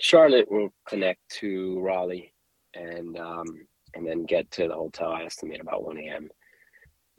Charlotte 0.00 0.50
will 0.50 0.70
connect 0.88 1.20
to 1.40 1.80
Raleigh, 1.80 2.32
and 2.74 3.18
um, 3.18 3.46
and 3.94 4.06
then 4.06 4.24
get 4.24 4.50
to 4.52 4.68
the 4.68 4.74
hotel. 4.74 5.12
I 5.12 5.24
estimate 5.24 5.60
about 5.60 5.84
one 5.84 5.98
a.m. 5.98 6.28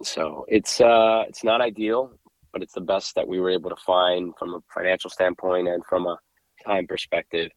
So 0.04 0.46
it's 0.48 0.80
uh, 0.82 1.24
it's 1.28 1.44
not 1.44 1.62
ideal, 1.62 2.12
but 2.54 2.62
it's 2.62 2.74
the 2.74 2.82
best 2.82 3.16
that 3.16 3.28
we 3.28 3.40
were 3.40 3.50
able 3.50 3.70
to 3.70 3.76
find 3.86 4.34
from 4.38 4.56
a 4.56 4.60
financial 4.74 5.10
standpoint 5.10 5.68
and 5.68 5.84
from 5.86 6.08
a 6.08 6.18
time 6.66 6.88
perspective 6.88 7.52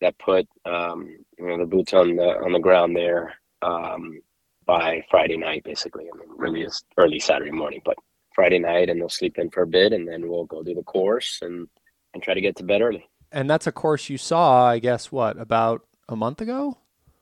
that 0.00 0.18
put 0.18 0.46
um, 0.64 1.08
you 1.38 1.46
know 1.46 1.58
the 1.58 1.66
boots 1.66 1.92
on 1.92 2.16
the 2.16 2.28
on 2.44 2.52
the 2.52 2.58
ground 2.58 2.96
there 2.96 3.34
um, 3.62 4.20
by 4.66 5.04
Friday 5.10 5.36
night, 5.36 5.64
basically. 5.64 6.04
I 6.12 6.18
mean, 6.18 6.28
really 6.36 6.62
is 6.62 6.84
early 6.98 7.18
Saturday 7.18 7.50
morning, 7.50 7.80
but 7.84 7.96
Friday 8.34 8.58
night, 8.58 8.88
and 8.88 9.00
they'll 9.00 9.08
sleep 9.08 9.38
in 9.38 9.50
for 9.50 9.62
a 9.62 9.66
bit, 9.66 9.92
and 9.92 10.06
then 10.06 10.28
we'll 10.28 10.44
go 10.44 10.62
do 10.62 10.74
the 10.74 10.82
course 10.82 11.38
and 11.42 11.68
and 12.14 12.22
try 12.22 12.34
to 12.34 12.40
get 12.40 12.56
to 12.56 12.64
bed 12.64 12.82
early. 12.82 13.08
And 13.30 13.48
that's 13.48 13.66
a 13.66 13.72
course 13.72 14.10
you 14.10 14.18
saw, 14.18 14.66
I 14.66 14.78
guess, 14.78 15.10
what 15.10 15.38
about 15.38 15.86
a 16.08 16.16
month 16.16 16.40
ago? 16.40 16.76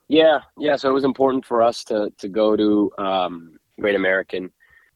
Yeah, 0.08 0.40
yeah. 0.58 0.74
So 0.74 0.90
it 0.90 0.92
was 0.92 1.04
important 1.04 1.44
for 1.44 1.62
us 1.62 1.84
to 1.84 2.12
to 2.18 2.28
go 2.28 2.56
to 2.56 2.90
um, 2.98 3.58
Great 3.80 3.94
American 3.94 4.50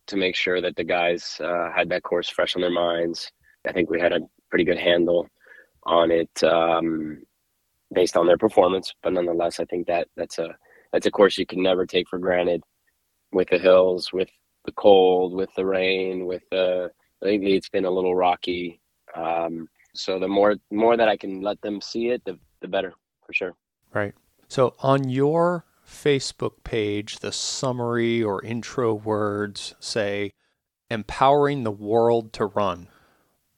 to 0.07 0.17
make 0.17 0.37
sure 0.37 0.61
that 0.61 0.77
the 0.77 0.85
guys 0.85 1.41
uh, 1.43 1.71
had 1.75 1.89
that 1.91 2.03
course 2.03 2.29
fresh 2.29 2.57
on 2.57 2.63
their 2.63 2.71
minds. 2.71 3.31
I 3.67 3.73
think 3.73 3.89
we 3.89 4.01
had 4.01 4.13
a 4.13 4.21
pretty 4.51 4.65
good 4.65 4.79
handle 4.79 5.29
on 5.85 6.11
it 6.11 6.43
um, 6.43 7.23
based 7.93 8.17
on 8.17 8.27
their 8.27 8.37
performance, 8.37 8.93
but 9.03 9.13
nonetheless, 9.13 9.61
I 9.61 9.65
think 9.67 9.87
that 9.87 10.09
that's 10.17 10.39
a 10.39 10.55
that's 10.93 11.07
a 11.07 11.11
course 11.11 11.39
you 11.39 11.47
can 11.47 11.63
never 11.63 11.87
take 11.87 12.09
for 12.09 12.19
granted 12.19 12.63
with 13.33 13.49
the 13.49 13.59
hills, 13.59 14.13
with 14.13 14.29
the 14.65 14.73
cold, 14.73 15.35
with 15.35 15.51
the 15.57 15.65
rain, 15.65 16.27
with 16.27 16.43
the 16.51 16.91
lately 17.21 17.55
it's 17.55 17.69
been 17.69 17.85
a 17.85 17.91
little 17.91 18.15
rocky. 18.15 18.81
Um, 19.15 19.69
so 19.95 20.19
the 20.19 20.29
more 20.29 20.57
more 20.71 20.97
that 20.97 21.09
I 21.09 21.17
can 21.17 21.41
let 21.41 21.61
them 21.61 21.81
see 21.81 22.09
it, 22.09 22.25
the 22.25 22.39
the 22.61 22.69
better 22.69 22.93
for 23.27 23.33
sure. 23.33 23.55
Right. 23.93 24.15
So 24.49 24.75
on 24.81 25.09
your 25.09 25.65
Facebook 25.87 26.65
page, 26.65 27.19
the 27.19 27.33
summary 27.33 28.23
or 28.23 28.43
intro 28.45 28.95
words 28.95 29.75
say, 29.81 30.33
empowering 30.91 31.65
the 31.65 31.71
world 31.71 32.33
to 32.35 32.47
run. 32.47 32.89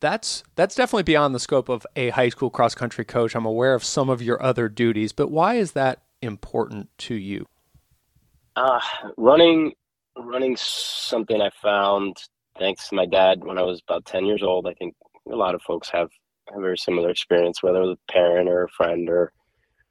That's 0.00 0.44
that's 0.54 0.74
definitely 0.74 1.04
beyond 1.04 1.34
the 1.34 1.40
scope 1.40 1.68
of 1.68 1.86
a 1.96 2.10
high 2.10 2.28
school 2.28 2.50
cross 2.50 2.74
country 2.74 3.04
coach. 3.04 3.34
I'm 3.34 3.46
aware 3.46 3.74
of 3.74 3.82
some 3.82 4.10
of 4.10 4.20
your 4.20 4.42
other 4.42 4.68
duties, 4.68 5.12
but 5.12 5.30
why 5.30 5.54
is 5.54 5.72
that 5.72 6.02
important 6.20 6.88
to 6.98 7.14
you? 7.14 7.46
Uh, 8.56 8.80
running 9.16 9.72
running 10.16 10.56
something 10.56 11.40
I 11.40 11.50
found 11.62 12.16
thanks 12.58 12.88
to 12.88 12.94
my 12.94 13.06
dad 13.06 13.44
when 13.44 13.58
I 13.58 13.62
was 13.62 13.82
about 13.88 14.06
10 14.06 14.24
years 14.26 14.42
old. 14.42 14.66
I 14.66 14.74
think 14.74 14.94
a 15.30 15.36
lot 15.36 15.54
of 15.54 15.62
folks 15.62 15.90
have 15.90 16.08
a 16.54 16.60
very 16.60 16.78
similar 16.78 17.10
experience, 17.10 17.62
whether 17.62 17.82
it 17.82 17.86
was 17.86 17.96
a 18.08 18.12
parent 18.12 18.48
or 18.48 18.64
a 18.64 18.68
friend 18.68 19.08
or 19.08 19.32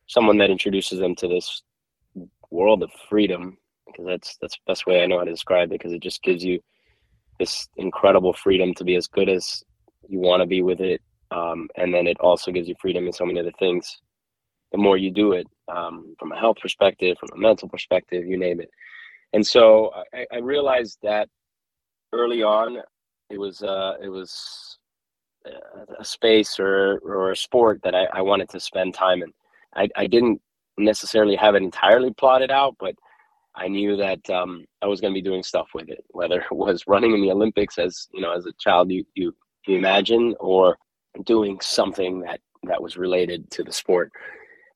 someone 0.07 0.37
that 0.37 0.49
introduces 0.49 0.99
them 0.99 1.15
to 1.15 1.27
this 1.27 1.63
world 2.51 2.83
of 2.83 2.91
freedom 3.09 3.57
because 3.87 4.05
that's 4.05 4.37
that's 4.41 4.55
the 4.55 4.71
best 4.71 4.85
way 4.85 5.01
I 5.01 5.05
know 5.05 5.19
how 5.19 5.25
to 5.25 5.31
describe 5.31 5.69
it 5.69 5.79
because 5.79 5.91
it 5.91 6.01
just 6.01 6.23
gives 6.23 6.43
you 6.43 6.59
this 7.39 7.67
incredible 7.77 8.33
freedom 8.33 8.73
to 8.75 8.83
be 8.83 8.95
as 8.95 9.07
good 9.07 9.29
as 9.29 9.63
you 10.07 10.19
want 10.19 10.41
to 10.41 10.47
be 10.47 10.61
with 10.61 10.79
it 10.79 11.01
um, 11.31 11.67
and 11.75 11.93
then 11.93 12.07
it 12.07 12.17
also 12.19 12.51
gives 12.51 12.67
you 12.67 12.75
freedom 12.79 13.05
in 13.07 13.13
so 13.13 13.25
many 13.25 13.39
other 13.39 13.51
things 13.59 13.97
the 14.71 14.77
more 14.77 14.97
you 14.97 15.11
do 15.11 15.33
it 15.33 15.47
um, 15.73 16.15
from 16.19 16.31
a 16.31 16.39
health 16.39 16.57
perspective 16.61 17.17
from 17.19 17.29
a 17.33 17.41
mental 17.41 17.67
perspective 17.67 18.25
you 18.25 18.37
name 18.37 18.61
it 18.61 18.69
and 19.33 19.45
so 19.45 19.91
I, 20.13 20.25
I 20.31 20.37
realized 20.39 20.99
that 21.03 21.29
early 22.13 22.43
on 22.43 22.77
it 23.29 23.37
was 23.39 23.61
uh, 23.63 23.93
it 24.01 24.09
was 24.09 24.77
a 25.99 26.05
space 26.05 26.59
or 26.59 26.99
or 26.99 27.31
a 27.31 27.35
sport 27.35 27.81
that 27.83 27.95
I, 27.95 28.05
I 28.13 28.21
wanted 28.21 28.49
to 28.49 28.59
spend 28.59 28.93
time 28.93 29.21
in. 29.21 29.31
I, 29.75 29.89
I 29.95 30.07
didn't 30.07 30.41
necessarily 30.77 31.35
have 31.35 31.55
it 31.55 31.63
entirely 31.63 32.13
plotted 32.13 32.51
out, 32.51 32.75
but 32.79 32.95
I 33.55 33.67
knew 33.67 33.95
that 33.97 34.29
um, 34.29 34.65
I 34.81 34.87
was 34.87 34.99
going 34.99 35.13
to 35.13 35.17
be 35.17 35.21
doing 35.21 35.43
stuff 35.43 35.69
with 35.73 35.89
it, 35.89 36.03
whether 36.09 36.41
it 36.41 36.51
was 36.51 36.83
running 36.87 37.13
in 37.13 37.21
the 37.21 37.31
Olympics 37.31 37.77
as 37.77 38.07
you 38.13 38.21
know 38.21 38.33
as 38.35 38.45
a 38.45 38.53
child 38.59 38.91
you 38.91 39.05
you, 39.15 39.35
you 39.67 39.77
imagine, 39.77 40.35
or 40.39 40.77
doing 41.23 41.59
something 41.61 42.21
that 42.21 42.39
that 42.63 42.81
was 42.81 42.97
related 42.97 43.49
to 43.51 43.63
the 43.63 43.71
sport, 43.71 44.11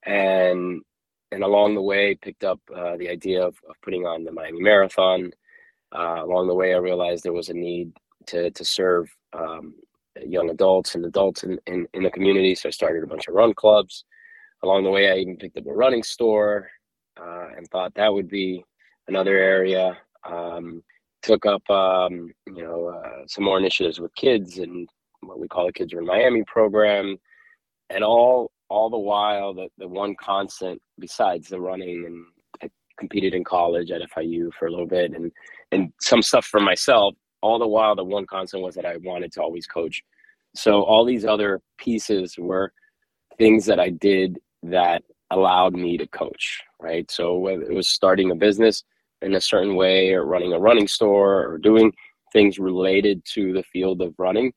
and 0.05 0.81
and 1.31 1.43
along 1.43 1.75
the 1.75 1.81
way 1.81 2.15
picked 2.15 2.43
up 2.43 2.59
uh, 2.75 2.97
the 2.97 3.09
idea 3.09 3.41
of, 3.41 3.55
of 3.69 3.75
putting 3.81 4.05
on 4.05 4.23
the 4.23 4.31
Miami 4.31 4.61
Marathon. 4.61 5.31
Uh, 5.95 6.23
along 6.23 6.47
the 6.47 6.53
way, 6.53 6.73
I 6.73 6.77
realized 6.77 7.23
there 7.23 7.33
was 7.33 7.49
a 7.49 7.53
need 7.53 7.93
to 8.27 8.51
to 8.51 8.65
serve 8.65 9.09
um, 9.33 9.73
young 10.23 10.49
adults 10.49 10.95
and 10.95 11.05
adults 11.05 11.43
in, 11.43 11.59
in, 11.65 11.87
in 11.93 12.03
the 12.03 12.11
community, 12.11 12.53
so 12.55 12.69
I 12.69 12.71
started 12.71 13.03
a 13.03 13.07
bunch 13.07 13.27
of 13.27 13.33
run 13.33 13.53
clubs 13.53 14.03
along 14.63 14.83
the 14.83 14.89
way, 14.89 15.09
I 15.09 15.17
even 15.17 15.37
picked 15.37 15.57
up 15.57 15.65
a 15.67 15.73
running 15.73 16.03
store 16.03 16.69
uh, 17.19 17.47
and 17.55 17.67
thought 17.69 17.93
that 17.95 18.13
would 18.13 18.29
be 18.29 18.63
another 19.07 19.37
area. 19.37 19.97
Um, 20.29 20.83
took 21.21 21.45
up, 21.45 21.67
um, 21.69 22.31
you 22.47 22.63
know, 22.63 22.87
uh, 22.87 23.23
some 23.27 23.43
more 23.43 23.57
initiatives 23.57 23.99
with 23.99 24.13
kids 24.15 24.57
and 24.57 24.87
what 25.21 25.39
we 25.39 25.47
call 25.47 25.65
the 25.65 25.73
Kids 25.73 25.93
in 25.93 26.05
Miami 26.05 26.43
program, 26.45 27.17
and 27.89 28.03
all 28.03 28.51
all 28.69 28.89
the 28.89 28.97
while 28.97 29.53
the 29.53 29.67
the 29.77 29.87
one 29.87 30.15
constant 30.15 30.81
besides 30.99 31.49
the 31.49 31.59
running 31.59 32.05
and 32.05 32.25
I 32.63 32.69
competed 32.97 33.33
in 33.33 33.43
college 33.43 33.91
at 33.91 34.01
FIU 34.11 34.51
for 34.53 34.67
a 34.67 34.71
little 34.71 34.87
bit 34.87 35.11
and 35.13 35.31
and 35.71 35.91
some 35.99 36.21
stuff 36.21 36.45
for 36.45 36.59
myself. 36.59 37.15
All 37.41 37.57
the 37.57 37.67
while, 37.67 37.95
the 37.95 38.03
one 38.03 38.25
constant 38.25 38.63
was 38.63 38.75
that 38.75 38.85
I 38.85 38.97
wanted 38.97 39.31
to 39.33 39.41
always 39.41 39.65
coach. 39.65 40.03
So 40.55 40.83
all 40.83 41.05
these 41.05 41.23
other 41.25 41.61
pieces 41.77 42.35
were 42.37 42.73
things 43.37 43.65
that 43.65 43.79
I 43.79 43.89
did 43.89 44.39
that 44.63 45.03
allowed 45.31 45.73
me 45.73 45.97
to 45.97 46.07
coach, 46.07 46.61
right? 46.81 47.09
So 47.09 47.37
whether 47.37 47.61
it 47.61 47.73
was 47.73 47.87
starting 47.87 48.31
a 48.31 48.35
business 48.35 48.83
in 49.21 49.35
a 49.35 49.41
certain 49.41 49.75
way 49.75 50.11
or 50.11 50.25
running 50.25 50.53
a 50.53 50.59
running 50.59 50.87
store 50.87 51.47
or 51.47 51.57
doing 51.57 51.93
things 52.33 52.59
related 52.59 53.23
to 53.33 53.53
the 53.53 53.63
field 53.63 54.01
of 54.01 54.13
running 54.17 54.51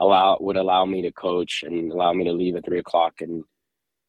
allow 0.00 0.36
would 0.40 0.56
allow 0.56 0.84
me 0.84 1.02
to 1.02 1.12
coach 1.12 1.62
and 1.64 1.92
allow 1.92 2.12
me 2.12 2.24
to 2.24 2.32
leave 2.32 2.56
at 2.56 2.64
three 2.64 2.80
o'clock 2.80 3.20
and 3.20 3.44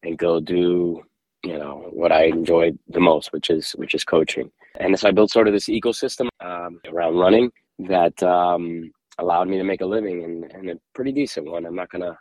and 0.03 0.17
go 0.17 0.39
do 0.39 1.03
you 1.43 1.57
know 1.57 1.89
what 1.91 2.12
I 2.12 2.25
enjoyed 2.25 2.77
the 2.89 3.00
most, 3.00 3.33
which 3.33 3.50
is 3.50 3.71
which 3.71 3.95
is 3.95 4.03
coaching. 4.03 4.51
And 4.79 4.98
so 4.98 5.10
I 5.10 5.12
built 5.12 5.31
sort 5.31 5.48
of 5.48 5.53
this 5.53 5.67
ecosystem 5.67 6.27
um, 6.39 6.79
around 6.88 7.17
running 7.17 7.51
that 7.79 8.21
um, 8.24 8.91
allowed 9.17 9.48
me 9.48 9.57
to 9.57 9.63
make 9.63 9.81
a 9.81 9.86
living 9.86 10.24
and, 10.24 10.51
and 10.51 10.69
a 10.69 10.79
pretty 10.93 11.12
decent 11.12 11.50
one. 11.50 11.65
I'm 11.65 11.75
not 11.75 11.89
gonna 11.89 12.17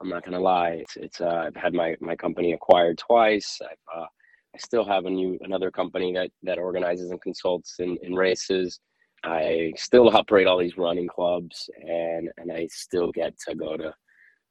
I'm 0.00 0.08
not 0.08 0.24
gonna 0.24 0.40
lie. 0.40 0.70
It's 0.82 0.96
it's 0.96 1.20
uh, 1.20 1.44
I've 1.46 1.56
had 1.56 1.74
my 1.74 1.96
my 2.00 2.16
company 2.16 2.52
acquired 2.52 2.98
twice. 2.98 3.60
I've 3.62 4.00
uh, 4.00 4.06
I 4.54 4.58
still 4.58 4.84
have 4.84 5.06
a 5.06 5.10
new 5.10 5.38
another 5.42 5.70
company 5.70 6.12
that 6.14 6.30
that 6.42 6.58
organizes 6.58 7.10
and 7.10 7.22
consults 7.22 7.76
in, 7.78 7.96
in 8.02 8.14
races. 8.14 8.80
I 9.22 9.72
still 9.76 10.08
operate 10.16 10.46
all 10.46 10.58
these 10.58 10.78
running 10.78 11.08
clubs, 11.08 11.68
and 11.80 12.30
and 12.38 12.52
I 12.52 12.66
still 12.68 13.12
get 13.12 13.38
to 13.48 13.54
go 13.54 13.76
to 13.76 13.94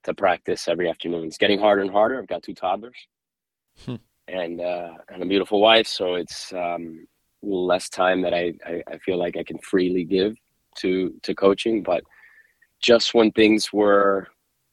to 0.03 0.13
practice 0.13 0.67
every 0.67 0.89
afternoon. 0.89 1.25
It's 1.25 1.37
getting 1.37 1.59
harder 1.59 1.81
and 1.81 1.91
harder. 1.91 2.19
I've 2.19 2.27
got 2.27 2.43
two 2.43 2.53
toddlers, 2.53 2.97
hmm. 3.85 3.95
and 4.27 4.61
uh, 4.61 4.93
and 5.09 5.23
a 5.23 5.25
beautiful 5.25 5.59
wife, 5.59 5.87
so 5.87 6.15
it's 6.15 6.53
um, 6.53 7.07
less 7.41 7.89
time 7.89 8.21
that 8.21 8.33
I, 8.33 8.53
I 8.65 8.83
I 8.87 8.97
feel 8.99 9.17
like 9.17 9.37
I 9.37 9.43
can 9.43 9.57
freely 9.59 10.03
give 10.03 10.35
to 10.77 11.13
to 11.23 11.35
coaching. 11.35 11.83
But 11.83 12.03
just 12.81 13.13
when 13.13 13.31
things 13.31 13.73
were 13.73 14.27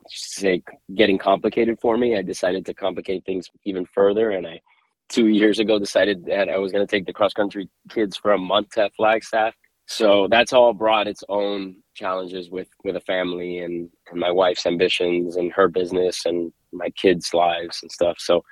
say 0.08 0.62
getting 0.94 1.18
complicated 1.18 1.78
for 1.80 1.96
me, 1.96 2.16
I 2.16 2.22
decided 2.22 2.64
to 2.66 2.74
complicate 2.74 3.24
things 3.24 3.48
even 3.64 3.86
further, 3.86 4.30
and 4.30 4.46
I 4.46 4.60
two 5.08 5.28
years 5.28 5.58
ago 5.58 5.78
decided 5.78 6.24
that 6.26 6.48
I 6.48 6.58
was 6.58 6.72
going 6.72 6.86
to 6.86 6.90
take 6.90 7.06
the 7.06 7.12
cross 7.12 7.32
country 7.32 7.68
kids 7.90 8.16
for 8.16 8.32
a 8.32 8.38
month 8.38 8.76
at 8.76 8.94
Flagstaff. 8.94 9.54
So 9.86 10.26
that's 10.28 10.52
all 10.52 10.72
brought 10.72 11.06
its 11.06 11.22
own 11.28 11.76
challenges 11.94 12.50
with 12.50 12.68
with 12.84 12.96
a 12.96 13.00
family 13.00 13.58
and, 13.58 13.88
and 14.10 14.20
my 14.20 14.30
wife's 14.30 14.66
ambitions 14.66 15.36
and 15.36 15.52
her 15.52 15.68
business 15.68 16.26
and 16.26 16.52
my 16.72 16.90
kids' 16.90 17.32
lives 17.32 17.80
and 17.82 17.90
stuff. 17.90 18.16
So 18.18 18.44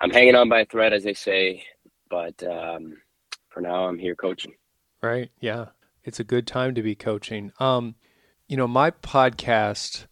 I'm 0.00 0.10
hanging 0.10 0.36
on 0.36 0.48
by 0.48 0.60
a 0.60 0.66
thread, 0.66 0.92
as 0.92 1.04
they 1.04 1.14
say. 1.14 1.64
But 2.08 2.42
um, 2.44 2.98
for 3.48 3.60
now, 3.60 3.86
I'm 3.86 3.98
here 3.98 4.14
coaching. 4.14 4.52
Right. 5.02 5.30
Yeah. 5.40 5.66
It's 6.04 6.20
a 6.20 6.24
good 6.24 6.46
time 6.46 6.74
to 6.74 6.82
be 6.82 6.94
coaching. 6.94 7.52
Um, 7.58 7.96
you 8.46 8.56
know, 8.56 8.68
my 8.68 8.90
podcast 8.90 10.06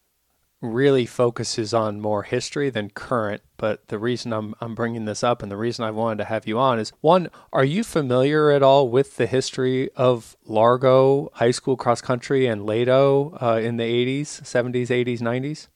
really 0.62 1.04
focuses 1.04 1.74
on 1.74 2.00
more 2.00 2.22
history 2.22 2.70
than 2.70 2.88
current. 2.88 3.42
But 3.56 3.88
the 3.88 3.98
reason 3.98 4.32
I'm, 4.32 4.54
I'm 4.60 4.74
bringing 4.74 5.04
this 5.04 5.22
up 5.22 5.42
and 5.42 5.50
the 5.50 5.56
reason 5.56 5.84
I 5.84 5.90
wanted 5.90 6.18
to 6.18 6.24
have 6.26 6.46
you 6.46 6.58
on 6.58 6.78
is 6.78 6.92
one, 7.00 7.28
are 7.52 7.64
you 7.64 7.84
familiar 7.84 8.50
at 8.50 8.62
all 8.62 8.88
with 8.88 9.16
the 9.16 9.26
history 9.26 9.90
of 9.96 10.36
Largo 10.46 11.30
high 11.34 11.50
school 11.50 11.76
cross 11.76 12.00
country 12.00 12.46
and 12.46 12.64
Lado 12.64 13.36
uh, 13.40 13.60
in 13.62 13.76
the 13.76 13.84
80s, 13.84 14.42
70s, 14.42 14.86
80s, 14.86 15.18
90s? 15.18 15.68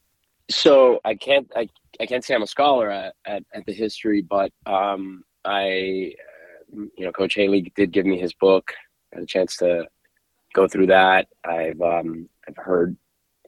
So 0.48 1.00
I 1.04 1.16
can't 1.16 1.50
I, 1.56 1.68
I 1.98 2.06
can't 2.06 2.24
say 2.24 2.34
I'm 2.34 2.42
a 2.42 2.46
scholar 2.46 2.88
at, 2.88 3.14
at, 3.24 3.42
at 3.52 3.66
the 3.66 3.72
history, 3.72 4.22
but 4.22 4.52
um, 4.64 5.24
I 5.44 6.14
you 6.72 7.04
know 7.04 7.10
Coach 7.10 7.34
Haley 7.34 7.72
did 7.74 7.90
give 7.90 8.06
me 8.06 8.18
his 8.18 8.32
book. 8.32 8.72
I 9.12 9.16
had 9.16 9.24
a 9.24 9.26
chance 9.26 9.56
to 9.56 9.86
go 10.54 10.68
through 10.68 10.86
that. 10.86 11.26
I've 11.44 11.80
um, 11.80 12.28
I've 12.46 12.56
heard 12.56 12.96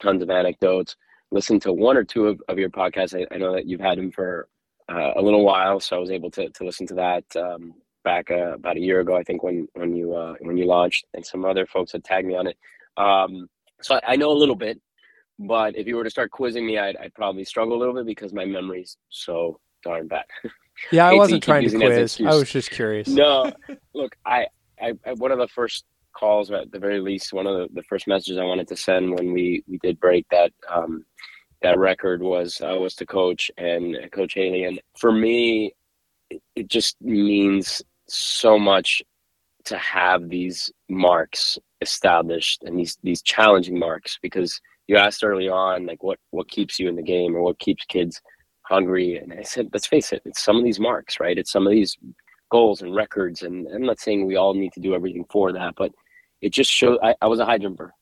tons 0.02 0.22
of 0.22 0.30
anecdotes 0.30 0.96
listened 1.30 1.62
to 1.62 1.72
one 1.72 1.96
or 1.96 2.04
two 2.04 2.26
of, 2.26 2.42
of 2.48 2.58
your 2.58 2.70
podcasts. 2.70 3.18
I, 3.18 3.34
I 3.34 3.38
know 3.38 3.52
that 3.52 3.66
you've 3.66 3.80
had 3.80 3.98
him 3.98 4.10
for 4.10 4.48
uh, 4.90 5.12
a 5.16 5.22
little 5.22 5.44
while, 5.44 5.80
so 5.80 5.96
I 5.96 5.98
was 5.98 6.10
able 6.10 6.30
to, 6.32 6.48
to 6.48 6.64
listen 6.64 6.86
to 6.88 6.94
that 6.94 7.24
um, 7.36 7.74
back 8.04 8.30
uh, 8.30 8.54
about 8.54 8.76
a 8.76 8.80
year 8.80 9.00
ago. 9.00 9.16
I 9.16 9.22
think 9.22 9.42
when 9.42 9.68
when 9.74 9.94
you 9.94 10.14
uh, 10.14 10.34
when 10.40 10.56
you 10.56 10.66
launched, 10.66 11.04
and 11.14 11.24
some 11.24 11.44
other 11.44 11.66
folks 11.66 11.92
had 11.92 12.04
tagged 12.04 12.26
me 12.26 12.36
on 12.36 12.46
it. 12.46 12.56
Um, 12.96 13.48
so 13.82 13.96
I, 13.96 14.12
I, 14.12 14.16
know 14.16 14.32
a 14.32 14.34
little 14.34 14.56
bit, 14.56 14.80
but 15.38 15.76
if 15.76 15.86
you 15.86 15.96
were 15.96 16.04
to 16.04 16.10
start 16.10 16.32
quizzing 16.32 16.66
me, 16.66 16.78
I'd, 16.78 16.96
I'd 16.96 17.14
probably 17.14 17.44
struggle 17.44 17.76
a 17.76 17.78
little 17.78 17.94
bit 17.94 18.06
because 18.06 18.32
my 18.32 18.44
memory's 18.44 18.96
so 19.08 19.60
darn 19.84 20.08
bad. 20.08 20.24
Yeah, 20.92 21.08
I 21.08 21.14
wasn't 21.14 21.42
trying 21.42 21.68
to 21.68 21.76
quiz. 21.76 22.20
I 22.24 22.34
was 22.34 22.50
just 22.50 22.70
curious. 22.70 23.08
No, 23.08 23.52
look, 23.94 24.14
I, 24.24 24.46
I, 24.80 24.92
I 25.04 25.12
one 25.14 25.32
of 25.32 25.38
the 25.38 25.48
first 25.48 25.84
calls, 26.18 26.50
at 26.50 26.70
the 26.72 26.78
very 26.78 27.00
least, 27.00 27.32
one 27.32 27.46
of 27.46 27.56
the, 27.56 27.68
the 27.74 27.82
first 27.82 28.06
messages 28.06 28.38
I 28.38 28.44
wanted 28.44 28.68
to 28.68 28.76
send 28.76 29.14
when 29.14 29.32
we 29.32 29.62
we 29.68 29.78
did 29.78 30.00
break 30.00 30.26
that 30.30 30.52
um, 30.68 31.04
that 31.62 31.78
record 31.78 32.22
was 32.22 32.60
uh, 32.60 32.76
was 32.78 32.94
to 32.96 33.06
coach 33.06 33.50
and 33.58 33.96
coach 34.12 34.34
Haley. 34.34 34.64
And 34.64 34.80
for 34.96 35.12
me, 35.12 35.72
it, 36.30 36.42
it 36.54 36.68
just 36.68 37.00
means 37.00 37.82
so 38.08 38.58
much 38.58 39.02
to 39.64 39.76
have 39.76 40.28
these 40.28 40.70
marks 40.88 41.58
established 41.80 42.62
and 42.64 42.78
these 42.78 42.98
these 43.02 43.22
challenging 43.22 43.78
marks 43.78 44.18
because 44.22 44.60
you 44.86 44.96
asked 44.96 45.22
early 45.22 45.48
on 45.48 45.86
like 45.86 46.02
what 46.02 46.18
what 46.30 46.48
keeps 46.48 46.78
you 46.78 46.88
in 46.88 46.96
the 46.96 47.02
game 47.02 47.36
or 47.36 47.42
what 47.42 47.58
keeps 47.58 47.84
kids 47.84 48.20
hungry? 48.62 49.18
And 49.18 49.32
i 49.32 49.42
said 49.42 49.68
let's 49.72 49.86
face 49.86 50.12
it 50.12 50.22
it's 50.24 50.42
some 50.42 50.56
of 50.56 50.64
these 50.64 50.80
marks 50.80 51.20
right? 51.20 51.38
It's 51.38 51.52
some 51.52 51.66
of 51.66 51.72
these 51.72 51.96
goals 52.50 52.82
and 52.82 52.94
records. 52.94 53.42
And 53.42 53.68
i'm 53.74 53.82
not 53.82 54.00
saying 54.00 54.26
we 54.26 54.36
all 54.36 54.54
need 54.54 54.72
to 54.72 54.80
do 54.80 54.94
everything 54.94 55.24
for 55.30 55.52
that 55.52 55.74
but 55.76 55.92
it 56.40 56.52
just 56.52 56.70
showed 56.70 56.98
I, 57.02 57.14
I 57.20 57.26
was 57.26 57.40
a 57.40 57.44
high 57.44 57.58
jumper 57.58 57.92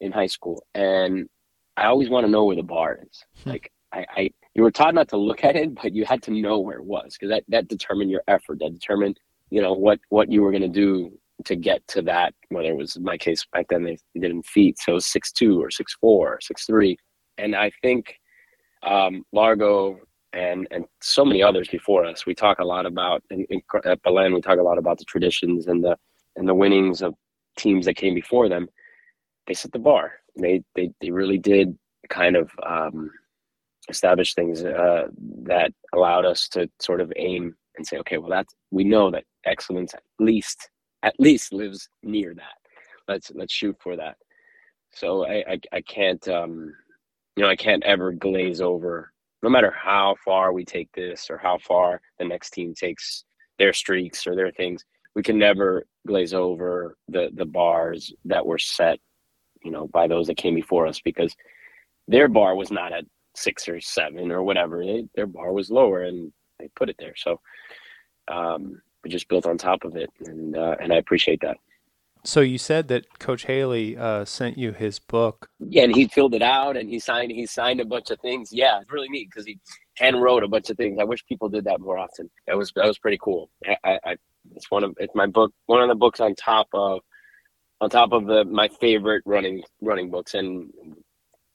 in 0.00 0.12
high 0.12 0.26
school 0.26 0.64
and 0.74 1.28
I 1.76 1.86
always 1.86 2.08
want 2.08 2.26
to 2.26 2.30
know 2.30 2.44
where 2.44 2.56
the 2.56 2.62
bar 2.62 2.98
is. 3.02 3.24
Hmm. 3.42 3.50
Like 3.50 3.72
I, 3.92 4.06
I, 4.16 4.30
you 4.54 4.62
were 4.62 4.70
taught 4.70 4.94
not 4.94 5.08
to 5.08 5.16
look 5.16 5.44
at 5.44 5.56
it, 5.56 5.74
but 5.74 5.94
you 5.94 6.04
had 6.04 6.22
to 6.24 6.30
know 6.30 6.58
where 6.60 6.78
it 6.78 6.84
was 6.84 7.14
because 7.14 7.30
that, 7.30 7.44
that 7.48 7.68
determined 7.68 8.10
your 8.10 8.22
effort. 8.28 8.58
That 8.60 8.72
determined, 8.72 9.18
you 9.50 9.60
know, 9.60 9.72
what, 9.72 10.00
what 10.08 10.30
you 10.30 10.42
were 10.42 10.50
going 10.50 10.62
to 10.62 10.68
do 10.68 11.18
to 11.44 11.56
get 11.56 11.86
to 11.88 12.02
that, 12.02 12.32
whether 12.50 12.68
it 12.68 12.76
was 12.76 12.98
my 13.00 13.16
case 13.16 13.44
back 13.52 13.66
then, 13.68 13.82
they 13.82 13.98
did 14.14 14.30
in 14.30 14.42
feet. 14.42 14.78
So 14.78 14.98
six, 14.98 15.32
two 15.32 15.60
or 15.60 15.70
six, 15.70 15.94
four 16.00 16.34
or 16.34 16.40
six, 16.40 16.66
three. 16.66 16.96
And 17.38 17.56
I 17.56 17.72
think, 17.82 18.14
um, 18.84 19.24
Largo 19.32 19.98
and, 20.32 20.68
and 20.70 20.84
so 21.00 21.24
many 21.24 21.42
others 21.42 21.68
before 21.68 22.04
us, 22.04 22.26
we 22.26 22.34
talk 22.34 22.60
a 22.60 22.64
lot 22.64 22.86
about, 22.86 23.22
in, 23.30 23.44
in, 23.50 23.60
at 23.84 24.02
Belen, 24.02 24.34
we 24.34 24.40
talk 24.40 24.58
a 24.58 24.62
lot 24.62 24.78
about 24.78 24.98
the 24.98 25.04
traditions 25.04 25.66
and 25.66 25.82
the, 25.82 25.96
and 26.36 26.48
the 26.48 26.54
winnings 26.54 27.02
of 27.02 27.14
teams 27.56 27.86
that 27.86 27.96
came 27.96 28.14
before 28.14 28.48
them. 28.48 28.68
They 29.46 29.54
set 29.54 29.72
the 29.72 29.78
bar 29.78 30.12
they 30.36 30.62
they, 30.74 30.90
they 31.00 31.10
really 31.10 31.38
did 31.38 31.76
kind 32.08 32.36
of 32.36 32.50
um, 32.64 33.10
establish 33.88 34.34
things 34.34 34.64
uh, 34.64 35.08
that 35.42 35.72
allowed 35.92 36.24
us 36.24 36.48
to 36.48 36.68
sort 36.80 37.00
of 37.00 37.12
aim 37.16 37.54
and 37.76 37.86
say, 37.86 37.98
okay, 37.98 38.18
well, 38.18 38.30
that's 38.30 38.54
we 38.70 38.84
know 38.84 39.10
that 39.10 39.24
excellence 39.44 39.94
at 39.94 40.02
least 40.18 40.70
at 41.02 41.14
least 41.18 41.52
lives 41.52 41.88
near 42.02 42.34
that. 42.34 42.54
Let's 43.08 43.30
let's 43.34 43.52
shoot 43.52 43.76
for 43.80 43.96
that. 43.96 44.16
So 44.92 45.26
I 45.26 45.44
I, 45.48 45.60
I 45.72 45.80
can't 45.82 46.26
um, 46.28 46.72
you 47.36 47.42
know 47.42 47.50
I 47.50 47.56
can't 47.56 47.84
ever 47.84 48.12
glaze 48.12 48.60
over. 48.60 49.12
No 49.42 49.50
matter 49.50 49.70
how 49.70 50.16
far 50.24 50.54
we 50.54 50.64
take 50.64 50.90
this 50.92 51.28
or 51.28 51.36
how 51.36 51.58
far 51.58 52.00
the 52.18 52.24
next 52.24 52.50
team 52.50 52.72
takes 52.74 53.24
their 53.58 53.74
streaks 53.74 54.26
or 54.26 54.34
their 54.34 54.50
things, 54.50 54.82
we 55.14 55.22
can 55.22 55.38
never 55.38 55.84
glaze 56.06 56.34
over 56.34 56.96
the 57.08 57.30
the 57.34 57.44
bars 57.44 58.12
that 58.24 58.44
were 58.44 58.58
set 58.58 58.98
you 59.64 59.70
know, 59.70 59.88
by 59.88 60.06
those 60.06 60.26
that 60.28 60.36
came 60.36 60.54
before 60.54 60.86
us 60.86 61.00
because 61.00 61.34
their 62.06 62.28
bar 62.28 62.54
was 62.54 62.70
not 62.70 62.92
at 62.92 63.04
six 63.34 63.68
or 63.68 63.80
seven 63.80 64.30
or 64.30 64.42
whatever. 64.42 64.84
They, 64.84 65.06
their 65.16 65.26
bar 65.26 65.52
was 65.52 65.70
lower 65.70 66.02
and 66.02 66.32
they 66.60 66.68
put 66.76 66.90
it 66.90 66.96
there. 66.98 67.14
So 67.16 67.40
um, 68.28 68.80
we 69.02 69.10
just 69.10 69.28
built 69.28 69.46
on 69.46 69.58
top 69.58 69.84
of 69.84 69.96
it, 69.96 70.08
and 70.24 70.56
uh, 70.56 70.76
and 70.80 70.92
I 70.92 70.96
appreciate 70.96 71.40
that. 71.42 71.56
So 72.26 72.40
you 72.40 72.56
said 72.56 72.88
that 72.88 73.18
Coach 73.18 73.44
Haley 73.44 73.98
uh, 73.98 74.24
sent 74.24 74.56
you 74.56 74.72
his 74.72 74.98
book. 74.98 75.50
Yeah, 75.58 75.82
and 75.82 75.94
he 75.94 76.08
filled 76.08 76.34
it 76.34 76.40
out 76.40 76.74
and 76.78 76.88
he 76.88 76.98
signed 76.98 77.30
he 77.32 77.44
signed 77.44 77.80
a 77.80 77.84
bunch 77.84 78.10
of 78.10 78.18
things. 78.20 78.50
Yeah, 78.50 78.80
it's 78.80 78.90
really 78.90 79.10
neat 79.10 79.28
because 79.28 79.44
he 79.44 79.58
hand 79.96 80.22
wrote 80.22 80.42
a 80.42 80.48
bunch 80.48 80.70
of 80.70 80.78
things. 80.78 80.98
I 80.98 81.04
wish 81.04 81.24
people 81.26 81.50
did 81.50 81.64
that 81.64 81.80
more 81.80 81.98
often. 81.98 82.30
That 82.46 82.56
was 82.56 82.72
that 82.76 82.86
was 82.86 82.98
pretty 82.98 83.18
cool. 83.20 83.50
I, 83.66 83.98
I, 84.04 84.16
it's 84.54 84.70
one 84.70 84.84
of 84.84 84.94
it's 84.98 85.14
my 85.14 85.26
book 85.26 85.52
one 85.66 85.82
of 85.82 85.88
the 85.88 85.94
books 85.94 86.20
on 86.20 86.34
top 86.34 86.68
of 86.72 87.00
on 87.80 87.90
top 87.90 88.12
of 88.12 88.26
the 88.26 88.44
my 88.44 88.68
favorite 88.80 89.22
running 89.26 89.62
running 89.80 90.10
books. 90.10 90.34
And 90.34 90.72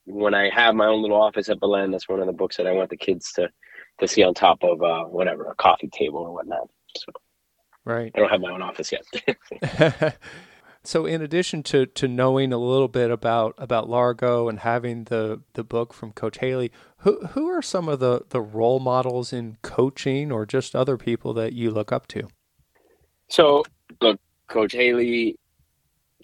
when 0.05 0.33
I 0.33 0.49
have 0.49 0.75
my 0.75 0.85
own 0.85 1.01
little 1.01 1.21
office 1.21 1.49
at 1.49 1.59
Belen, 1.59 1.91
that's 1.91 2.07
one 2.07 2.19
of 2.19 2.27
the 2.27 2.33
books 2.33 2.57
that 2.57 2.67
I 2.67 2.71
want 2.71 2.89
the 2.89 2.97
kids 2.97 3.31
to 3.33 3.49
to 3.99 4.07
see 4.07 4.23
on 4.23 4.33
top 4.33 4.63
of 4.63 4.81
uh, 4.81 5.03
whatever 5.05 5.45
a 5.45 5.55
coffee 5.55 5.89
table 5.89 6.19
or 6.19 6.33
whatnot. 6.33 6.69
So, 6.95 7.11
right. 7.85 8.11
I 8.15 8.19
don't 8.19 8.29
have 8.29 8.41
my 8.41 8.51
own 8.51 8.61
office 8.61 8.91
yet. 8.91 10.17
so, 10.83 11.05
in 11.05 11.21
addition 11.21 11.63
to 11.63 11.85
to 11.85 12.07
knowing 12.07 12.53
a 12.53 12.57
little 12.57 12.87
bit 12.87 13.11
about 13.11 13.55
about 13.57 13.89
Largo 13.89 14.49
and 14.49 14.59
having 14.59 15.05
the 15.05 15.41
the 15.53 15.63
book 15.63 15.93
from 15.93 16.11
Coach 16.11 16.37
Haley, 16.39 16.71
who 16.99 17.27
who 17.27 17.47
are 17.47 17.61
some 17.61 17.89
of 17.89 17.99
the 17.99 18.21
the 18.29 18.41
role 18.41 18.79
models 18.79 19.33
in 19.33 19.57
coaching 19.61 20.31
or 20.31 20.45
just 20.45 20.75
other 20.75 20.97
people 20.97 21.33
that 21.33 21.53
you 21.53 21.71
look 21.71 21.91
up 21.91 22.07
to? 22.07 22.29
So, 23.29 23.63
look, 24.01 24.19
Coach 24.47 24.73
Haley 24.73 25.37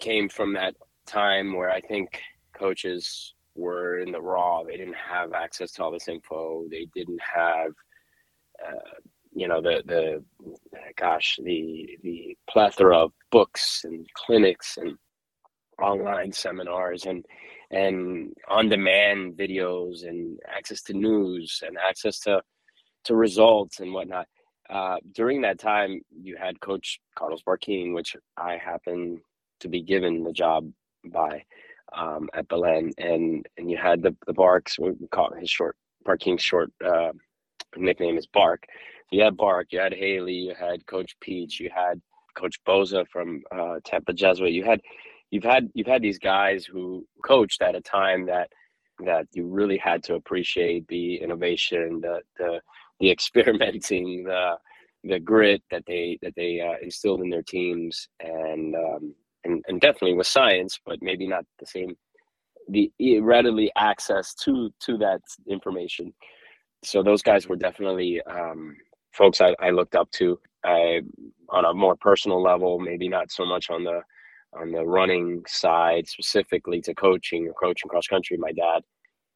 came 0.00 0.28
from 0.28 0.52
that 0.54 0.74
time 1.06 1.54
where 1.54 1.70
I 1.70 1.80
think 1.80 2.20
coaches 2.52 3.34
were 3.54 4.00
in 4.00 4.12
the 4.12 4.20
raw. 4.20 4.64
They 4.64 4.76
didn't 4.76 4.96
have 4.96 5.32
access 5.32 5.72
to 5.72 5.84
all 5.84 5.92
this 5.92 6.08
info. 6.08 6.64
They 6.70 6.88
didn't 6.94 7.20
have, 7.22 7.70
uh, 8.66 8.98
you 9.32 9.46
know, 9.48 9.62
the 9.62 9.82
the 9.86 10.24
gosh, 10.96 11.38
the 11.42 11.98
the 12.02 12.36
plethora 12.50 12.98
of 12.98 13.12
books 13.30 13.82
and 13.84 14.06
clinics 14.14 14.76
and 14.76 14.96
online 15.80 16.32
seminars 16.32 17.04
and 17.04 17.24
and 17.70 18.32
on 18.48 18.68
demand 18.68 19.34
videos 19.34 20.06
and 20.06 20.38
access 20.48 20.82
to 20.82 20.94
news 20.94 21.62
and 21.66 21.76
access 21.78 22.18
to 22.20 22.42
to 23.04 23.14
results 23.14 23.80
and 23.80 23.92
whatnot. 23.92 24.26
Uh, 24.70 24.96
during 25.12 25.42
that 25.42 25.58
time, 25.58 26.00
you 26.10 26.36
had 26.36 26.60
Coach 26.60 27.00
Carlos 27.16 27.42
Barquin, 27.46 27.94
which 27.94 28.16
I 28.36 28.56
happen 28.58 29.20
to 29.60 29.68
be 29.68 29.82
given 29.82 30.24
the 30.24 30.32
job 30.32 30.70
by. 31.04 31.44
um, 31.96 32.28
at 32.34 32.48
Belen, 32.48 32.92
and 32.98 33.46
and 33.56 33.70
you 33.70 33.76
had 33.76 34.02
the 34.02 34.14
the 34.26 34.32
Barks. 34.32 34.78
We 34.78 34.92
call 35.12 35.32
his 35.34 35.50
short 35.50 35.76
Bark 36.04 36.20
King's 36.20 36.42
short 36.42 36.72
uh, 36.84 37.12
nickname 37.76 38.18
is 38.18 38.26
Bark. 38.26 38.64
You 39.10 39.22
had 39.22 39.36
Bark, 39.36 39.68
you 39.72 39.80
had 39.80 39.94
Haley, 39.94 40.34
you 40.34 40.54
had 40.58 40.86
Coach 40.86 41.16
Peach, 41.20 41.60
you 41.60 41.70
had 41.74 42.00
Coach 42.36 42.60
Boza 42.66 43.06
from 43.08 43.42
uh, 43.52 43.76
Tampa 43.84 44.12
Jesuit. 44.12 44.52
You 44.52 44.64
had 44.64 44.80
you've 45.30 45.44
had 45.44 45.70
you've 45.74 45.86
had 45.86 46.02
these 46.02 46.18
guys 46.18 46.64
who 46.64 47.06
coached 47.24 47.62
at 47.62 47.76
a 47.76 47.80
time 47.80 48.26
that 48.26 48.50
that 49.04 49.26
you 49.32 49.46
really 49.46 49.78
had 49.78 50.02
to 50.04 50.14
appreciate 50.14 50.88
the 50.88 51.16
innovation, 51.16 52.00
the 52.00 52.20
the 52.38 52.60
the 53.00 53.10
experimenting, 53.10 54.24
the 54.28 54.56
the 55.04 55.20
grit 55.20 55.62
that 55.70 55.84
they 55.86 56.18
that 56.22 56.34
they 56.36 56.60
uh, 56.60 56.76
instilled 56.82 57.22
in 57.22 57.30
their 57.30 57.42
teams, 57.42 58.08
and 58.20 58.74
um, 58.74 59.14
and 59.44 59.64
and 59.68 59.80
definitely 59.80 60.14
with 60.14 60.26
science, 60.26 60.80
but 60.86 60.98
maybe 61.02 61.26
not 61.28 61.44
the 61.60 61.66
same 61.66 61.94
the 62.68 62.90
readily 63.20 63.70
access 63.76 64.34
to 64.34 64.70
to 64.80 64.98
that 64.98 65.20
information. 65.48 66.12
So 66.84 67.02
those 67.02 67.22
guys 67.22 67.48
were 67.48 67.56
definitely 67.56 68.20
um, 68.22 68.76
folks 69.12 69.40
I, 69.40 69.54
I 69.60 69.70
looked 69.70 69.94
up 69.94 70.10
to. 70.12 70.38
I, 70.64 71.00
on 71.50 71.64
a 71.64 71.74
more 71.74 71.96
personal 71.96 72.42
level, 72.42 72.78
maybe 72.80 73.08
not 73.08 73.30
so 73.30 73.44
much 73.46 73.70
on 73.70 73.84
the 73.84 74.00
on 74.58 74.72
the 74.72 74.84
running 74.84 75.42
side 75.46 76.08
specifically 76.08 76.80
to 76.82 76.94
coaching 76.94 77.46
or 77.48 77.54
coaching 77.54 77.88
cross 77.88 78.06
country. 78.06 78.36
My 78.38 78.52
dad 78.52 78.82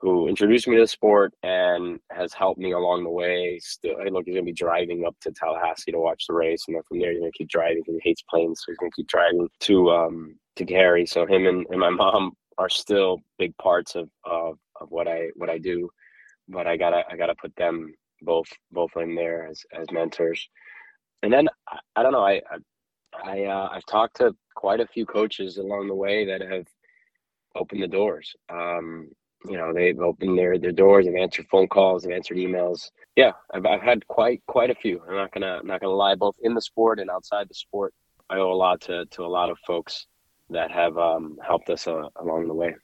who 0.00 0.28
introduced 0.28 0.66
me 0.66 0.76
to 0.76 0.82
the 0.82 0.88
sport 0.88 1.32
and 1.42 2.00
has 2.10 2.32
helped 2.32 2.58
me 2.58 2.72
along 2.72 3.04
the 3.04 3.10
way. 3.10 3.58
Still, 3.62 3.96
look, 4.10 4.24
he's 4.24 4.34
gonna 4.34 4.44
be 4.44 4.52
driving 4.52 5.04
up 5.04 5.14
to 5.20 5.30
Tallahassee 5.32 5.92
to 5.92 5.98
watch 5.98 6.24
the 6.26 6.34
race, 6.34 6.64
and 6.66 6.76
then 6.76 6.82
from 6.88 7.00
there 7.00 7.12
he's 7.12 7.20
gonna 7.20 7.32
keep 7.32 7.48
driving. 7.48 7.82
He 7.86 8.00
hates 8.02 8.22
planes, 8.22 8.60
so 8.60 8.72
he's 8.72 8.78
gonna 8.78 8.90
keep 8.96 9.08
driving 9.08 9.48
to 9.60 9.90
um 9.90 10.36
to 10.56 10.64
Cary. 10.64 11.06
So 11.06 11.26
him 11.26 11.46
and, 11.46 11.66
and 11.70 11.80
my 11.80 11.90
mom 11.90 12.32
are 12.58 12.68
still 12.68 13.18
big 13.38 13.56
parts 13.58 13.94
of, 13.94 14.08
of 14.24 14.58
of 14.80 14.90
what 14.90 15.06
I 15.06 15.28
what 15.36 15.50
I 15.50 15.58
do, 15.58 15.90
but 16.48 16.66
I 16.66 16.76
gotta 16.76 17.04
I 17.10 17.16
gotta 17.16 17.34
put 17.34 17.54
them 17.56 17.92
both 18.22 18.48
both 18.72 18.90
in 18.96 19.14
there 19.14 19.46
as 19.48 19.62
as 19.78 19.90
mentors. 19.92 20.48
And 21.22 21.32
then 21.32 21.48
I, 21.68 21.78
I 21.96 22.02
don't 22.02 22.12
know 22.12 22.24
I 22.24 22.40
I, 22.50 22.56
I 23.22 23.44
uh, 23.44 23.68
I've 23.72 23.86
talked 23.86 24.16
to 24.16 24.34
quite 24.54 24.80
a 24.80 24.86
few 24.86 25.04
coaches 25.04 25.58
along 25.58 25.88
the 25.88 25.94
way 25.94 26.24
that 26.24 26.40
have 26.40 26.66
opened 27.56 27.82
the 27.82 27.88
doors. 27.88 28.32
Um, 28.48 29.08
you 29.46 29.56
know 29.56 29.72
they've 29.72 30.00
opened 30.00 30.38
their 30.38 30.58
their 30.58 30.72
doors 30.72 31.06
and 31.06 31.18
answered 31.18 31.46
phone 31.50 31.68
calls 31.68 32.04
and 32.04 32.12
answered 32.12 32.36
emails 32.36 32.90
yeah 33.16 33.32
I've, 33.54 33.64
I've 33.64 33.82
had 33.82 34.06
quite 34.06 34.42
quite 34.46 34.70
a 34.70 34.74
few 34.74 35.02
i'm 35.08 35.14
not 35.14 35.32
gonna 35.32 35.58
I'm 35.60 35.66
not 35.66 35.80
gonna 35.80 35.94
lie 35.94 36.14
both 36.14 36.36
in 36.42 36.54
the 36.54 36.60
sport 36.60 36.98
and 36.98 37.10
outside 37.10 37.48
the 37.48 37.54
sport 37.54 37.94
i 38.28 38.36
owe 38.36 38.52
a 38.52 38.54
lot 38.54 38.80
to 38.82 39.06
to 39.06 39.24
a 39.24 39.28
lot 39.28 39.50
of 39.50 39.58
folks 39.66 40.06
that 40.50 40.70
have 40.72 40.98
um, 40.98 41.38
helped 41.46 41.70
us 41.70 41.86
uh, 41.86 42.08
along 42.16 42.48
the 42.48 42.54
way 42.54 42.74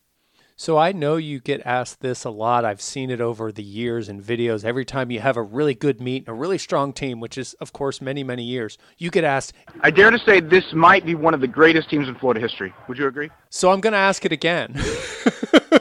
so 0.58 0.78
I 0.78 0.92
know 0.92 1.16
you 1.16 1.38
get 1.38 1.60
asked 1.66 2.00
this 2.00 2.24
a 2.24 2.30
lot. 2.30 2.64
I've 2.64 2.80
seen 2.80 3.10
it 3.10 3.20
over 3.20 3.52
the 3.52 3.62
years 3.62 4.08
in 4.08 4.22
videos. 4.22 4.64
Every 4.64 4.86
time 4.86 5.10
you 5.10 5.20
have 5.20 5.36
a 5.36 5.42
really 5.42 5.74
good 5.74 6.00
meet 6.00 6.22
and 6.26 6.30
a 6.30 6.32
really 6.32 6.56
strong 6.56 6.94
team, 6.94 7.20
which 7.20 7.36
is 7.36 7.52
of 7.60 7.74
course 7.74 8.00
many 8.00 8.24
many 8.24 8.42
years, 8.42 8.78
you 8.96 9.10
get 9.10 9.22
asked. 9.22 9.52
I 9.82 9.90
dare 9.90 10.10
to 10.10 10.18
say 10.18 10.40
this 10.40 10.64
might 10.72 11.04
be 11.04 11.14
one 11.14 11.34
of 11.34 11.42
the 11.42 11.46
greatest 11.46 11.90
teams 11.90 12.08
in 12.08 12.14
Florida 12.14 12.40
history. 12.40 12.72
Would 12.88 12.96
you 12.96 13.06
agree? 13.06 13.28
So 13.50 13.70
I'm 13.70 13.82
going 13.82 13.92
to 13.92 13.98
ask 13.98 14.24
it 14.24 14.32
again. 14.32 14.74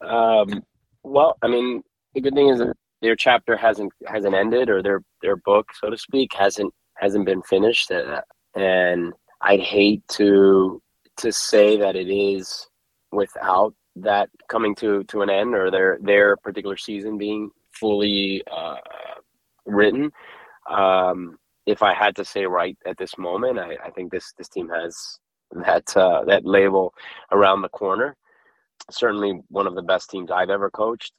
um, 0.00 0.62
well, 1.02 1.36
I 1.42 1.48
mean, 1.48 1.82
the 2.14 2.20
good 2.20 2.34
thing 2.34 2.48
is 2.48 2.58
that 2.58 2.76
their 3.02 3.16
chapter 3.16 3.56
hasn't 3.56 3.92
hasn't 4.06 4.34
ended, 4.34 4.68
or 4.68 4.82
their 4.82 5.02
their 5.22 5.36
book, 5.36 5.68
so 5.80 5.90
to 5.90 5.96
speak, 5.96 6.32
hasn't 6.34 6.72
hasn't 6.96 7.26
been 7.26 7.42
finished. 7.42 7.90
Uh, 7.90 8.20
and 8.54 9.12
I'd 9.40 9.60
hate 9.60 10.06
to 10.08 10.82
to 11.18 11.32
say 11.32 11.78
that 11.78 11.96
it 11.96 12.10
is 12.10 12.68
without 13.12 13.74
that 13.96 14.28
coming 14.48 14.74
to 14.76 15.04
to 15.04 15.22
an 15.22 15.30
end, 15.30 15.54
or 15.54 15.70
their 15.70 15.98
their 16.02 16.36
particular 16.36 16.76
season 16.76 17.18
being 17.18 17.50
fully 17.72 18.42
uh, 18.50 18.76
written. 19.66 20.12
Um, 20.68 21.38
if 21.66 21.82
I 21.82 21.94
had 21.94 22.16
to 22.16 22.24
say 22.24 22.46
right 22.46 22.76
at 22.86 22.98
this 22.98 23.16
moment, 23.16 23.58
I, 23.58 23.76
I 23.84 23.90
think 23.90 24.10
this 24.10 24.32
this 24.36 24.48
team 24.48 24.68
has 24.68 25.18
that 25.52 25.96
uh, 25.96 26.24
that 26.26 26.44
label 26.44 26.92
around 27.32 27.62
the 27.62 27.68
corner 27.68 28.16
certainly 28.90 29.40
one 29.48 29.66
of 29.66 29.74
the 29.74 29.82
best 29.82 30.10
teams 30.10 30.30
I've 30.30 30.50
ever 30.50 30.70
coached. 30.70 31.12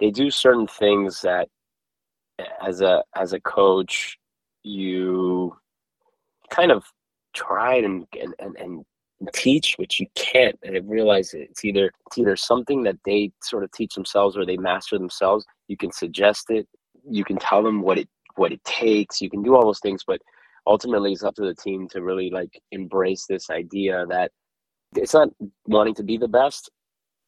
They 0.00 0.10
do 0.10 0.30
certain 0.30 0.66
things 0.66 1.20
that, 1.22 1.48
as 2.60 2.80
a 2.80 3.04
as 3.16 3.32
a 3.32 3.40
coach, 3.40 4.18
you 4.62 5.56
kind 6.50 6.72
of 6.72 6.84
try 7.32 7.76
and 7.76 8.06
and, 8.20 8.34
and, 8.38 8.56
and 8.56 8.84
teach, 9.32 9.76
which 9.78 10.00
you 10.00 10.06
can't. 10.14 10.58
And 10.62 10.76
I 10.76 10.80
realize 10.80 11.34
it's 11.34 11.64
either 11.64 11.90
it's 12.06 12.18
either 12.18 12.36
something 12.36 12.82
that 12.84 12.98
they 13.04 13.32
sort 13.42 13.64
of 13.64 13.72
teach 13.72 13.94
themselves 13.94 14.36
or 14.36 14.44
they 14.44 14.56
master 14.56 14.98
themselves. 14.98 15.46
You 15.68 15.76
can 15.76 15.92
suggest 15.92 16.50
it. 16.50 16.66
You 17.08 17.24
can 17.24 17.36
tell 17.36 17.62
them 17.62 17.82
what 17.82 17.98
it 17.98 18.08
what 18.36 18.52
it 18.52 18.62
takes. 18.64 19.20
You 19.20 19.30
can 19.30 19.42
do 19.42 19.54
all 19.54 19.64
those 19.64 19.80
things, 19.80 20.02
but 20.06 20.20
ultimately 20.66 21.12
it's 21.12 21.22
up 21.22 21.34
to 21.36 21.42
the 21.42 21.54
team 21.54 21.88
to 21.88 22.02
really 22.02 22.30
like 22.30 22.60
embrace 22.72 23.26
this 23.26 23.50
idea 23.50 24.06
that 24.08 24.32
it's 24.96 25.14
not 25.14 25.28
wanting 25.66 25.94
to 25.94 26.02
be 26.02 26.16
the 26.16 26.28
best 26.28 26.70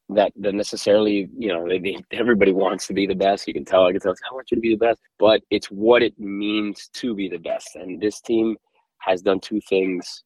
that 0.09 0.33
that 0.37 0.55
necessarily 0.55 1.29
you 1.37 1.49
know 1.49 1.67
they, 1.69 1.79
they, 1.79 1.97
everybody 2.13 2.53
wants 2.53 2.87
to 2.87 2.95
be 2.95 3.07
the 3.07 3.15
best. 3.15 3.47
You 3.49 3.55
can 3.55 3.65
tell 3.65 3.87
i 3.87 3.93
can 3.93 4.01
tell 4.01 4.15
i 4.31 4.35
want 4.35 4.51
you 4.51 4.57
to 4.57 4.61
be 4.61 4.75
the 4.75 4.87
best. 4.87 5.01
But 5.19 5.43
it's 5.51 5.67
what 5.67 6.03
it 6.03 6.19
means 6.19 6.89
to 6.95 7.15
be 7.15 7.29
the 7.29 7.39
best. 7.39 7.75
And 7.75 8.01
this 8.01 8.21
team 8.21 8.57
has 8.99 9.23
done 9.23 9.41
two 9.41 9.61
things. 9.69 10.23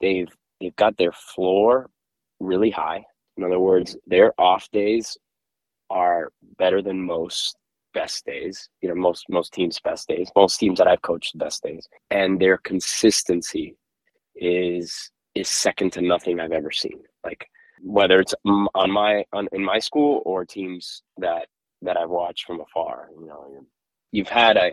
They've 0.00 0.28
they've 0.60 0.76
got 0.76 0.96
their 0.96 1.12
floor 1.12 1.90
really 2.40 2.70
high. 2.70 3.04
In 3.36 3.44
other 3.44 3.60
words 3.60 3.96
their 4.06 4.32
off 4.38 4.68
days 4.72 5.16
are 5.90 6.32
better 6.58 6.82
than 6.82 7.00
most 7.00 7.56
best 7.94 8.24
days 8.26 8.68
you 8.82 8.88
know 8.88 8.94
most 8.94 9.24
most 9.30 9.54
teams 9.54 9.80
best 9.80 10.06
days 10.08 10.30
most 10.36 10.58
teams 10.58 10.78
that 10.78 10.86
i've 10.86 11.02
coached 11.02 11.36
best 11.38 11.62
days. 11.62 11.86
And 12.10 12.40
their 12.40 12.58
consistency 12.58 13.76
is 14.36 15.10
is 15.34 15.48
second 15.48 15.92
to 15.92 16.00
nothing 16.00 16.40
i've 16.40 16.52
ever 16.52 16.70
seen. 16.70 17.00
Like 17.24 17.46
whether 17.82 18.20
it's 18.20 18.34
on 18.44 18.90
my 18.90 19.24
on 19.32 19.48
in 19.52 19.64
my 19.64 19.78
school 19.78 20.22
or 20.24 20.44
teams 20.44 21.02
that 21.18 21.46
that 21.82 21.96
I've 21.96 22.10
watched 22.10 22.44
from 22.46 22.60
afar. 22.60 23.08
You 23.18 23.26
know, 23.26 23.66
you've 24.12 24.28
had 24.28 24.56
a, 24.56 24.72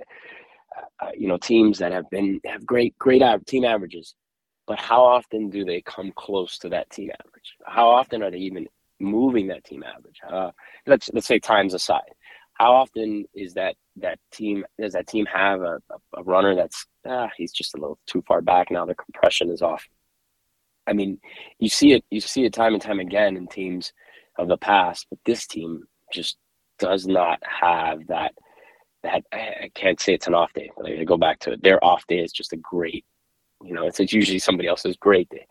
a 1.02 1.12
you 1.18 1.28
know 1.28 1.38
teams 1.38 1.80
that 1.80 1.92
have 1.92 2.10
been 2.10 2.40
have 2.46 2.66
great 2.66 2.98
great 2.98 3.22
team 3.48 3.66
averages, 3.66 4.16
but 4.68 4.80
how 4.80 5.04
often 5.04 5.50
do 5.50 5.66
they 5.66 5.82
come 5.82 6.12
close 6.16 6.58
to 6.60 6.70
that 6.70 6.90
team 6.90 7.10
average? 7.20 7.56
How 7.66 7.90
often 7.90 8.24
are 8.24 8.32
they 8.32 8.40
even 8.40 8.68
moving 9.00 9.48
that 9.48 9.64
team 9.64 9.84
average? 9.84 10.20
Uh, 10.28 10.52
let's 10.88 11.10
let's 11.14 11.28
say 11.28 11.40
times 11.40 11.74
aside. 11.74 12.02
How 12.54 12.74
often 12.74 13.26
is 13.34 13.54
that 13.56 13.76
that 13.98 14.18
team 14.32 14.66
does 14.80 14.94
that 14.94 15.08
team 15.08 15.26
have 15.26 15.62
a, 15.62 15.80
a, 15.92 16.20
a 16.20 16.24
runner 16.24 16.56
that's 16.56 16.86
ah, 17.08 17.30
he's 17.38 17.52
just 17.52 17.76
a 17.76 17.78
little 17.78 18.00
too 18.08 18.24
far 18.28 18.42
back 18.42 18.72
now 18.72 18.86
the 18.86 18.96
compression 18.96 19.50
is 19.50 19.62
off 19.62 19.86
I 20.88 20.94
mean, 20.94 21.20
you 21.60 21.70
see 21.70 21.94
it 21.94 22.04
you 22.12 22.22
see 22.22 22.46
it 22.46 22.54
time 22.54 22.74
and 22.74 22.82
time 22.82 23.00
again 23.00 23.38
in 23.38 23.48
teams 23.48 23.94
of 24.38 24.48
the 24.48 24.58
past, 24.58 25.08
but 25.10 25.20
this 25.26 25.48
team 25.48 25.84
just 26.14 26.38
does 26.80 27.08
not 27.08 27.40
have 27.44 28.06
that 28.08 28.34
that 29.04 29.24
I 29.32 29.70
can't 29.76 30.00
say 30.00 30.14
it's 30.14 30.28
an 30.28 30.34
off 30.34 30.54
day. 30.54 30.72
Like, 30.78 31.00
I 31.00 31.04
go 31.04 31.18
back 31.18 31.40
to 31.42 31.52
it. 31.52 31.64
Their 31.64 31.84
off 31.84 32.06
day 32.08 32.20
is 32.20 32.32
just 32.32 32.54
a 32.54 32.58
great, 32.58 33.06
you 33.64 33.74
know, 33.74 33.86
it's, 33.86 34.00
it's 34.00 34.14
usually 34.14 34.40
somebody 34.40 34.68
else's 34.68 34.98
great 34.98 35.30
day. 35.30 35.46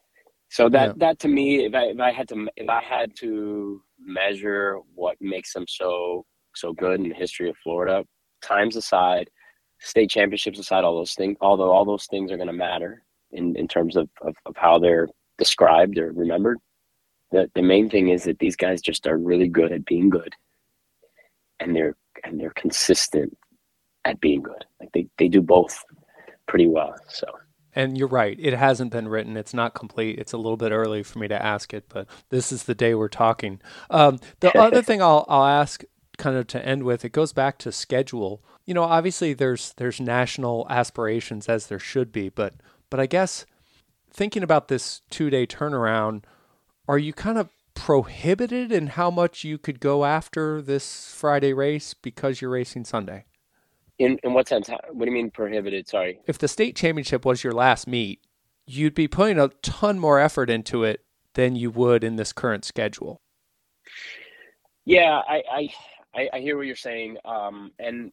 So 0.51 0.69
that 0.71 0.89
yeah. 0.89 0.93
that 0.99 1.19
to 1.21 1.29
me, 1.29 1.65
if 1.65 1.75
I 1.75 1.85
if 1.85 2.01
I 2.01 2.13
had 2.13 2.29
to 2.29 2.49
if 2.57 2.69
I 2.69 2.83
had 2.83 3.17
to 3.17 3.83
measure 3.99 4.79
what 4.95 5.17
makes 5.21 5.53
them 5.53 5.65
so 5.69 6.27
so 6.55 6.73
good 6.73 7.01
in 7.01 7.09
the 7.09 7.15
history 7.15 7.49
of 7.49 7.57
Florida, 7.63 8.05
times 8.43 8.77
aside, 8.77 9.29
state 9.81 10.11
championships 10.11 10.59
aside, 10.59 10.85
all 10.85 10.97
those 10.97 11.15
things, 11.15 11.37
although 11.41 11.71
all 11.71 11.85
those 11.85 12.07
things 12.07 12.31
are 12.31 12.37
going 12.37 12.49
to 12.49 12.53
matter 12.53 13.03
in, 13.33 13.57
in 13.57 13.67
terms 13.67 13.97
of, 13.97 14.09
of, 14.23 14.35
of 14.47 14.57
how 14.57 14.79
they're 14.79 15.09
described 15.39 15.99
or 15.99 16.13
remembered. 16.13 16.59
The 17.31 17.51
the 17.55 17.63
main 17.63 17.91
thing 17.91 18.09
is 18.09 18.25
that 18.25 18.39
these 18.39 18.57
guys 18.57 18.81
just 18.81 19.07
are 19.07 19.19
really 19.19 19.49
good 19.49 19.73
at 19.73 19.85
being 19.85 20.11
good, 20.11 20.35
and 21.61 21.75
they're 21.75 21.97
and 22.23 22.39
they're 22.39 22.51
consistent 22.51 23.37
at 24.05 24.21
being 24.21 24.43
good. 24.43 24.65
Like 24.81 24.91
they 24.93 25.07
they 25.19 25.29
do 25.29 25.41
both 25.41 25.83
pretty 26.47 26.67
well. 26.67 26.95
So. 27.09 27.27
And 27.77 27.99
you're 27.99 28.07
right. 28.07 28.39
It 28.39 28.55
hasn't 28.55 28.93
been 28.93 29.09
written. 29.09 29.37
It's 29.37 29.53
not 29.53 29.75
complete. 29.75 30.17
It's 30.21 30.33
a 30.33 30.37
little 30.37 30.57
bit 30.57 30.71
early 30.71 31.03
for 31.03 31.19
me 31.19 31.27
to 31.27 31.45
ask 31.45 31.75
it, 31.75 31.87
but 31.89 32.07
this 32.29 32.53
is 32.53 32.63
the 32.65 32.75
day 32.75 32.95
we're 32.95 33.09
talking. 33.09 33.61
Um, 33.91 34.21
the 34.39 34.57
other 34.63 34.81
thing 34.81 35.03
I'll, 35.03 35.27
I'll 35.29 35.45
ask 35.45 35.83
kind 36.17 36.37
of 36.37 36.47
to 36.49 36.65
end 36.65 36.85
with, 36.85 37.05
it 37.05 37.11
goes 37.11 37.33
back 37.33 37.59
to 37.59 37.73
schedule. 37.73 38.45
You 38.65 38.75
know, 38.75 38.85
obviously 38.85 39.35
there's 39.35 39.75
there's 39.77 40.01
national 40.01 40.67
aspirations 40.71 41.49
as 41.49 41.67
there 41.67 41.81
should 41.81 42.13
be, 42.13 42.29
but 42.29 42.55
but 42.91 43.01
I 43.01 43.07
guess 43.07 43.45
thinking 44.15 44.43
about 44.43 44.69
this 44.69 45.03
two 45.11 45.29
day 45.29 45.47
turnaround, 45.47 46.23
are 46.89 46.99
you 46.99 47.13
kind 47.13 47.37
of 47.37 47.51
prohibited 47.75 48.73
in 48.73 48.87
how 48.87 49.11
much 49.11 49.45
you 49.45 49.59
could 49.59 49.81
go 49.81 50.05
after 50.05 50.63
this 50.63 51.13
Friday 51.13 51.53
race 51.53 51.93
because 51.93 52.41
you're 52.41 52.51
racing 52.51 52.85
Sunday? 52.85 53.25
In 53.99 54.19
in 54.23 54.33
what 54.33 54.49
sense? 54.49 54.69
What 54.69 55.05
do 55.05 55.11
you 55.11 55.17
mean 55.17 55.31
prohibited? 55.31 55.89
Sorry. 55.89 56.21
If 56.27 56.39
the 56.39 56.49
state 56.49 56.77
championship 56.77 57.25
was 57.25 57.45
your 57.45 57.53
last 57.53 57.87
meet, 57.87 58.21
you'd 58.67 58.95
be 58.95 59.09
putting 59.09 59.39
a 59.39 59.49
ton 59.63 59.99
more 59.99 60.19
effort 60.19 60.49
into 60.49 60.85
it 60.85 61.05
than 61.35 61.57
you 61.57 61.71
would 61.71 62.03
in 62.03 62.17
this 62.17 62.33
current 62.33 62.65
schedule. 62.65 63.21
Yeah, 64.85 65.21
I 65.29 65.69
I, 66.15 66.29
I 66.33 66.41
hear 66.41 66.57
what 66.57 66.67
you're 66.67 66.77
saying, 66.77 67.19
um, 67.25 67.73
and 67.79 68.13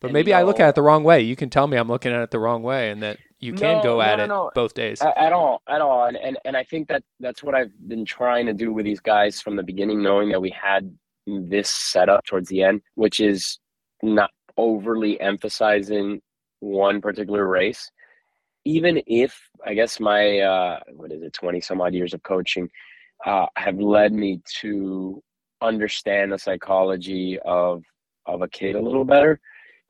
but 0.00 0.12
maybe 0.12 0.32
I 0.32 0.42
look 0.42 0.60
at 0.60 0.68
it 0.68 0.74
the 0.74 0.82
wrong 0.82 1.04
way. 1.04 1.22
You 1.22 1.36
can 1.36 1.50
tell 1.50 1.66
me 1.66 1.76
I'm 1.76 1.88
looking 1.88 2.12
at 2.12 2.22
it 2.22 2.30
the 2.30 2.38
wrong 2.38 2.62
way, 2.62 2.90
and 2.90 3.02
that 3.02 3.18
you 3.40 3.52
can 3.52 3.78
no, 3.78 3.82
go 3.82 4.00
at 4.00 4.16
no, 4.16 4.24
it 4.24 4.26
no. 4.28 4.50
both 4.54 4.74
days. 4.74 5.00
At, 5.00 5.16
at, 5.16 5.32
all, 5.32 5.62
at 5.68 5.80
all, 5.80 6.06
and, 6.06 6.16
and 6.16 6.38
and 6.44 6.56
I 6.56 6.64
think 6.64 6.88
that 6.88 7.02
that's 7.20 7.42
what 7.42 7.54
I've 7.54 7.72
been 7.88 8.04
trying 8.04 8.46
to 8.46 8.52
do 8.52 8.72
with 8.72 8.84
these 8.84 9.00
guys 9.00 9.40
from 9.40 9.56
the 9.56 9.62
beginning, 9.62 10.02
knowing 10.02 10.28
that 10.30 10.40
we 10.40 10.50
had 10.50 10.96
this 11.26 11.68
setup 11.68 12.24
towards 12.24 12.48
the 12.48 12.62
end, 12.62 12.80
which 12.94 13.20
is 13.20 13.58
not 14.02 14.30
overly 14.56 15.20
emphasizing 15.20 16.20
one 16.60 17.00
particular 17.00 17.46
race. 17.46 17.90
Even 18.64 19.00
if 19.06 19.38
I 19.64 19.74
guess 19.74 19.98
my 19.98 20.40
uh, 20.40 20.80
what 20.92 21.12
is 21.12 21.22
it, 21.22 21.32
twenty 21.32 21.60
some 21.60 21.80
odd 21.80 21.94
years 21.94 22.14
of 22.14 22.22
coaching 22.22 22.68
uh, 23.26 23.46
have 23.56 23.78
led 23.78 24.12
me 24.12 24.40
to 24.60 25.22
understand 25.60 26.32
the 26.32 26.38
psychology 26.38 27.38
of 27.44 27.82
of 28.26 28.42
a 28.42 28.48
kid 28.48 28.76
a 28.76 28.80
little 28.80 29.04
better, 29.04 29.40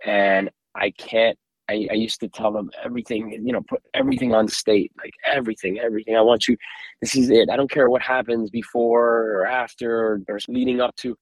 and 0.05 0.51
I 0.75 0.91
can't. 0.93 1.39
I, 1.71 1.87
I 1.91 1.95
used 1.95 2.21
to 2.21 2.29
tell 2.29 2.51
them 2.51 2.71
everything, 2.83 3.31
you 3.31 3.53
know, 3.53 3.61
put 3.69 3.83
everything 3.93 4.35
on 4.35 4.49
state, 4.49 4.91
like 4.97 5.13
everything, 5.27 5.79
everything. 5.79 6.17
I 6.17 6.23
want 6.23 6.49
you. 6.49 6.57
This 7.03 7.15
is 7.15 7.29
it. 7.29 7.51
I 7.51 7.57
don't 7.57 7.71
care 7.71 7.91
what 7.91 8.01
happens 8.01 8.49
before 8.49 9.35
or 9.35 9.47
after 9.47 10.25
or, 10.29 10.39
leading 10.49 10.81
up 10.81 10.97
to. 10.97 11.15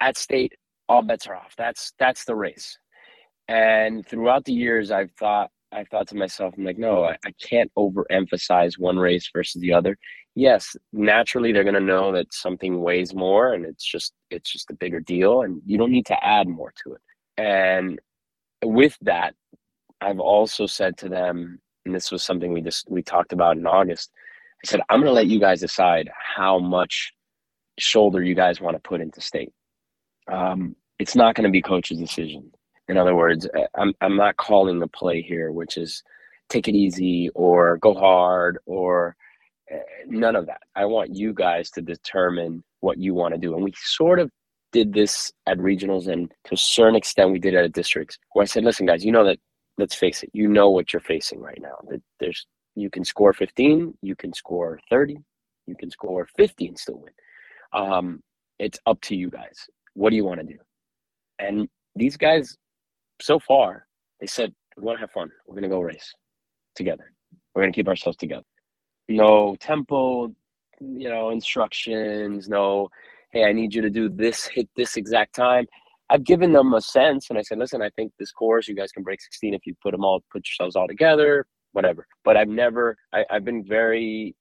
At 0.00 0.18
state, 0.18 0.52
all 0.88 1.00
bets 1.00 1.26
are 1.26 1.36
off. 1.36 1.54
That's 1.56 1.92
that's 1.98 2.24
the 2.24 2.34
race. 2.34 2.76
And 3.48 4.06
throughout 4.06 4.44
the 4.44 4.52
years, 4.52 4.90
I've 4.90 5.12
thought 5.12 5.50
I 5.72 5.84
thought 5.84 6.08
to 6.08 6.16
myself, 6.16 6.54
I'm 6.56 6.64
like, 6.64 6.78
no, 6.78 7.04
I, 7.04 7.16
I 7.24 7.32
can't 7.42 7.70
overemphasize 7.76 8.78
one 8.78 8.98
race 8.98 9.28
versus 9.32 9.60
the 9.60 9.72
other. 9.72 9.96
Yes, 10.34 10.76
naturally 10.92 11.52
they're 11.52 11.64
gonna 11.64 11.80
know 11.80 12.12
that 12.12 12.32
something 12.32 12.80
weighs 12.80 13.14
more 13.14 13.54
and 13.54 13.64
it's 13.64 13.84
just 13.84 14.12
it's 14.30 14.50
just 14.52 14.70
a 14.70 14.74
bigger 14.74 15.00
deal 15.00 15.42
and 15.42 15.62
you 15.64 15.78
don't 15.78 15.92
need 15.92 16.06
to 16.06 16.24
add 16.24 16.48
more 16.48 16.72
to 16.84 16.94
it. 16.94 17.00
And 17.36 18.00
with 18.64 18.96
that, 19.02 19.34
I've 20.00 20.20
also 20.20 20.66
said 20.66 20.96
to 20.98 21.08
them, 21.08 21.60
and 21.84 21.94
this 21.94 22.10
was 22.10 22.22
something 22.22 22.52
we 22.52 22.60
just 22.60 22.90
we 22.90 23.02
talked 23.02 23.32
about 23.32 23.56
in 23.56 23.66
August, 23.66 24.10
I 24.64 24.66
said, 24.66 24.80
I'm 24.88 25.00
gonna 25.00 25.12
let 25.12 25.26
you 25.26 25.40
guys 25.40 25.60
decide 25.60 26.10
how 26.36 26.58
much 26.58 27.12
shoulder 27.78 28.22
you 28.22 28.34
guys 28.34 28.60
want 28.60 28.76
to 28.76 28.80
put 28.80 29.00
into 29.00 29.20
state. 29.20 29.52
Um, 30.30 30.76
it's 30.98 31.16
not 31.16 31.34
going 31.34 31.44
to 31.44 31.50
be 31.50 31.62
coach's 31.62 31.98
decision. 31.98 32.50
In 32.88 32.96
other 32.96 33.14
words, 33.14 33.46
uh, 33.46 33.66
I'm 33.74 33.94
I'm 34.00 34.16
not 34.16 34.36
calling 34.36 34.78
the 34.78 34.88
play 34.88 35.22
here, 35.22 35.50
which 35.52 35.76
is 35.76 36.02
take 36.48 36.68
it 36.68 36.74
easy 36.74 37.30
or 37.34 37.78
go 37.78 37.94
hard 37.94 38.58
or 38.66 39.16
uh, 39.72 39.78
none 40.06 40.36
of 40.36 40.46
that. 40.46 40.60
I 40.76 40.84
want 40.84 41.14
you 41.14 41.32
guys 41.32 41.70
to 41.72 41.82
determine 41.82 42.62
what 42.80 42.98
you 42.98 43.14
want 43.14 43.34
to 43.34 43.40
do, 43.40 43.54
and 43.54 43.64
we 43.64 43.72
sort 43.76 44.18
of 44.18 44.30
did 44.74 44.92
this 44.92 45.32
at 45.46 45.58
regionals, 45.58 46.08
and 46.08 46.30
to 46.46 46.54
a 46.54 46.58
certain 46.58 46.96
extent, 46.96 47.30
we 47.30 47.38
did 47.38 47.54
it 47.54 47.64
at 47.64 47.72
districts. 47.72 48.18
Where 48.32 48.42
I 48.42 48.46
said, 48.46 48.64
"Listen, 48.64 48.86
guys, 48.86 49.04
you 49.04 49.12
know 49.12 49.24
that. 49.24 49.38
Let's 49.78 49.94
face 49.94 50.22
it. 50.22 50.30
You 50.32 50.48
know 50.48 50.70
what 50.70 50.92
you're 50.92 51.00
facing 51.14 51.40
right 51.40 51.58
now. 51.60 51.76
That 51.88 52.02
there's 52.20 52.46
you 52.74 52.90
can 52.90 53.04
score 53.04 53.32
15, 53.32 53.96
you 54.02 54.16
can 54.16 54.32
score 54.32 54.80
30, 54.90 55.16
you 55.66 55.76
can 55.76 55.90
score 55.90 56.26
50 56.36 56.68
and 56.68 56.78
still 56.78 57.00
win. 57.00 57.12
Um, 57.72 58.22
it's 58.58 58.78
up 58.86 59.00
to 59.02 59.16
you 59.16 59.30
guys. 59.30 59.66
What 59.94 60.10
do 60.10 60.16
you 60.16 60.24
want 60.24 60.40
to 60.40 60.46
do? 60.46 60.58
And 61.38 61.68
these 61.94 62.16
guys 62.16 62.56
so 63.20 63.38
far, 63.38 63.86
they 64.20 64.26
said, 64.26 64.52
we 64.76 64.82
want 64.82 64.98
to 64.98 65.02
have 65.02 65.12
fun. 65.12 65.30
We're 65.46 65.54
going 65.54 65.62
to 65.62 65.68
go 65.68 65.80
race 65.80 66.12
together. 66.74 67.12
We're 67.54 67.62
going 67.62 67.72
to 67.72 67.76
keep 67.76 67.88
ourselves 67.88 68.18
together. 68.18 68.44
No 69.08 69.56
tempo, 69.60 70.34
you 70.80 71.08
know, 71.08 71.30
instructions, 71.30 72.48
no, 72.48 72.88
hey, 73.34 73.44
I 73.44 73.52
need 73.52 73.74
you 73.74 73.82
to 73.82 73.90
do 73.90 74.08
this, 74.08 74.46
hit 74.46 74.68
this 74.76 74.96
exact 74.96 75.34
time. 75.34 75.66
I've 76.10 76.24
given 76.24 76.52
them 76.52 76.72
a 76.74 76.80
sense 76.80 77.28
and 77.30 77.38
I 77.38 77.42
said, 77.42 77.58
listen, 77.58 77.82
I 77.82 77.90
think 77.90 78.12
this 78.18 78.32
course, 78.32 78.68
you 78.68 78.74
guys 78.74 78.92
can 78.92 79.02
break 79.02 79.20
16 79.20 79.54
if 79.54 79.66
you 79.66 79.74
put 79.82 79.92
them 79.92 80.04
all, 80.04 80.22
put 80.32 80.46
yourselves 80.48 80.76
all 80.76 80.88
together, 80.88 81.46
whatever. 81.72 82.06
But 82.24 82.36
I've 82.36 82.48
never, 82.48 82.96
I, 83.12 83.24
I've 83.30 83.44
been 83.44 83.64
very 83.64 84.34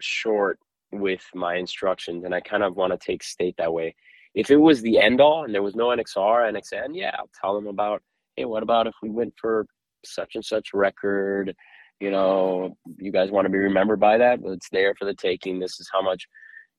short 0.00 0.58
with 0.92 1.22
my 1.34 1.56
instructions 1.56 2.24
and 2.24 2.34
I 2.34 2.40
kind 2.40 2.62
of 2.62 2.76
want 2.76 2.92
to 2.92 2.98
take 2.98 3.22
state 3.22 3.54
that 3.58 3.72
way 3.72 3.94
if 4.34 4.50
it 4.50 4.56
was 4.56 4.80
the 4.82 4.98
end 4.98 5.20
all 5.20 5.44
and 5.44 5.54
there 5.54 5.62
was 5.62 5.74
no 5.74 5.88
NXR, 5.88 6.52
NXN, 6.52 6.90
yeah, 6.92 7.14
I'll 7.18 7.30
tell 7.40 7.54
them 7.54 7.66
about, 7.66 8.02
hey, 8.36 8.44
what 8.44 8.62
about 8.62 8.86
if 8.86 8.94
we 9.02 9.10
went 9.10 9.34
for 9.40 9.66
such 10.04 10.34
and 10.34 10.44
such 10.44 10.72
record? 10.72 11.54
You 11.98 12.10
know, 12.10 12.76
you 12.96 13.12
guys 13.12 13.30
want 13.30 13.46
to 13.46 13.50
be 13.50 13.58
remembered 13.58 14.00
by 14.00 14.18
that? 14.18 14.40
Well, 14.40 14.54
it's 14.54 14.68
there 14.70 14.94
for 14.98 15.04
the 15.04 15.14
taking. 15.14 15.58
This 15.58 15.80
is 15.80 15.90
how 15.92 16.00
much 16.00 16.26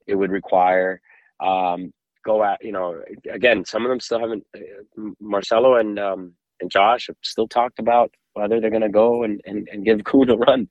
it 0.07 0.15
would 0.15 0.31
require. 0.31 1.01
Um, 1.41 1.93
go 2.23 2.43
at, 2.43 2.63
you 2.63 2.71
know, 2.71 3.01
again, 3.31 3.65
some 3.65 3.83
of 3.83 3.89
them 3.89 3.99
still 3.99 4.19
haven't, 4.19 4.45
uh, 4.55 5.09
Marcelo 5.19 5.75
and, 5.75 5.97
um, 5.97 6.33
and 6.59 6.69
Josh 6.69 7.07
have 7.07 7.15
still 7.23 7.47
talked 7.47 7.79
about 7.79 8.13
whether 8.33 8.61
they're 8.61 8.69
going 8.69 8.83
to 8.83 8.89
go 8.89 9.23
and, 9.23 9.41
and, 9.45 9.67
and 9.71 9.83
give 9.83 10.03
Kuhn 10.03 10.29
a 10.29 10.37
run. 10.37 10.69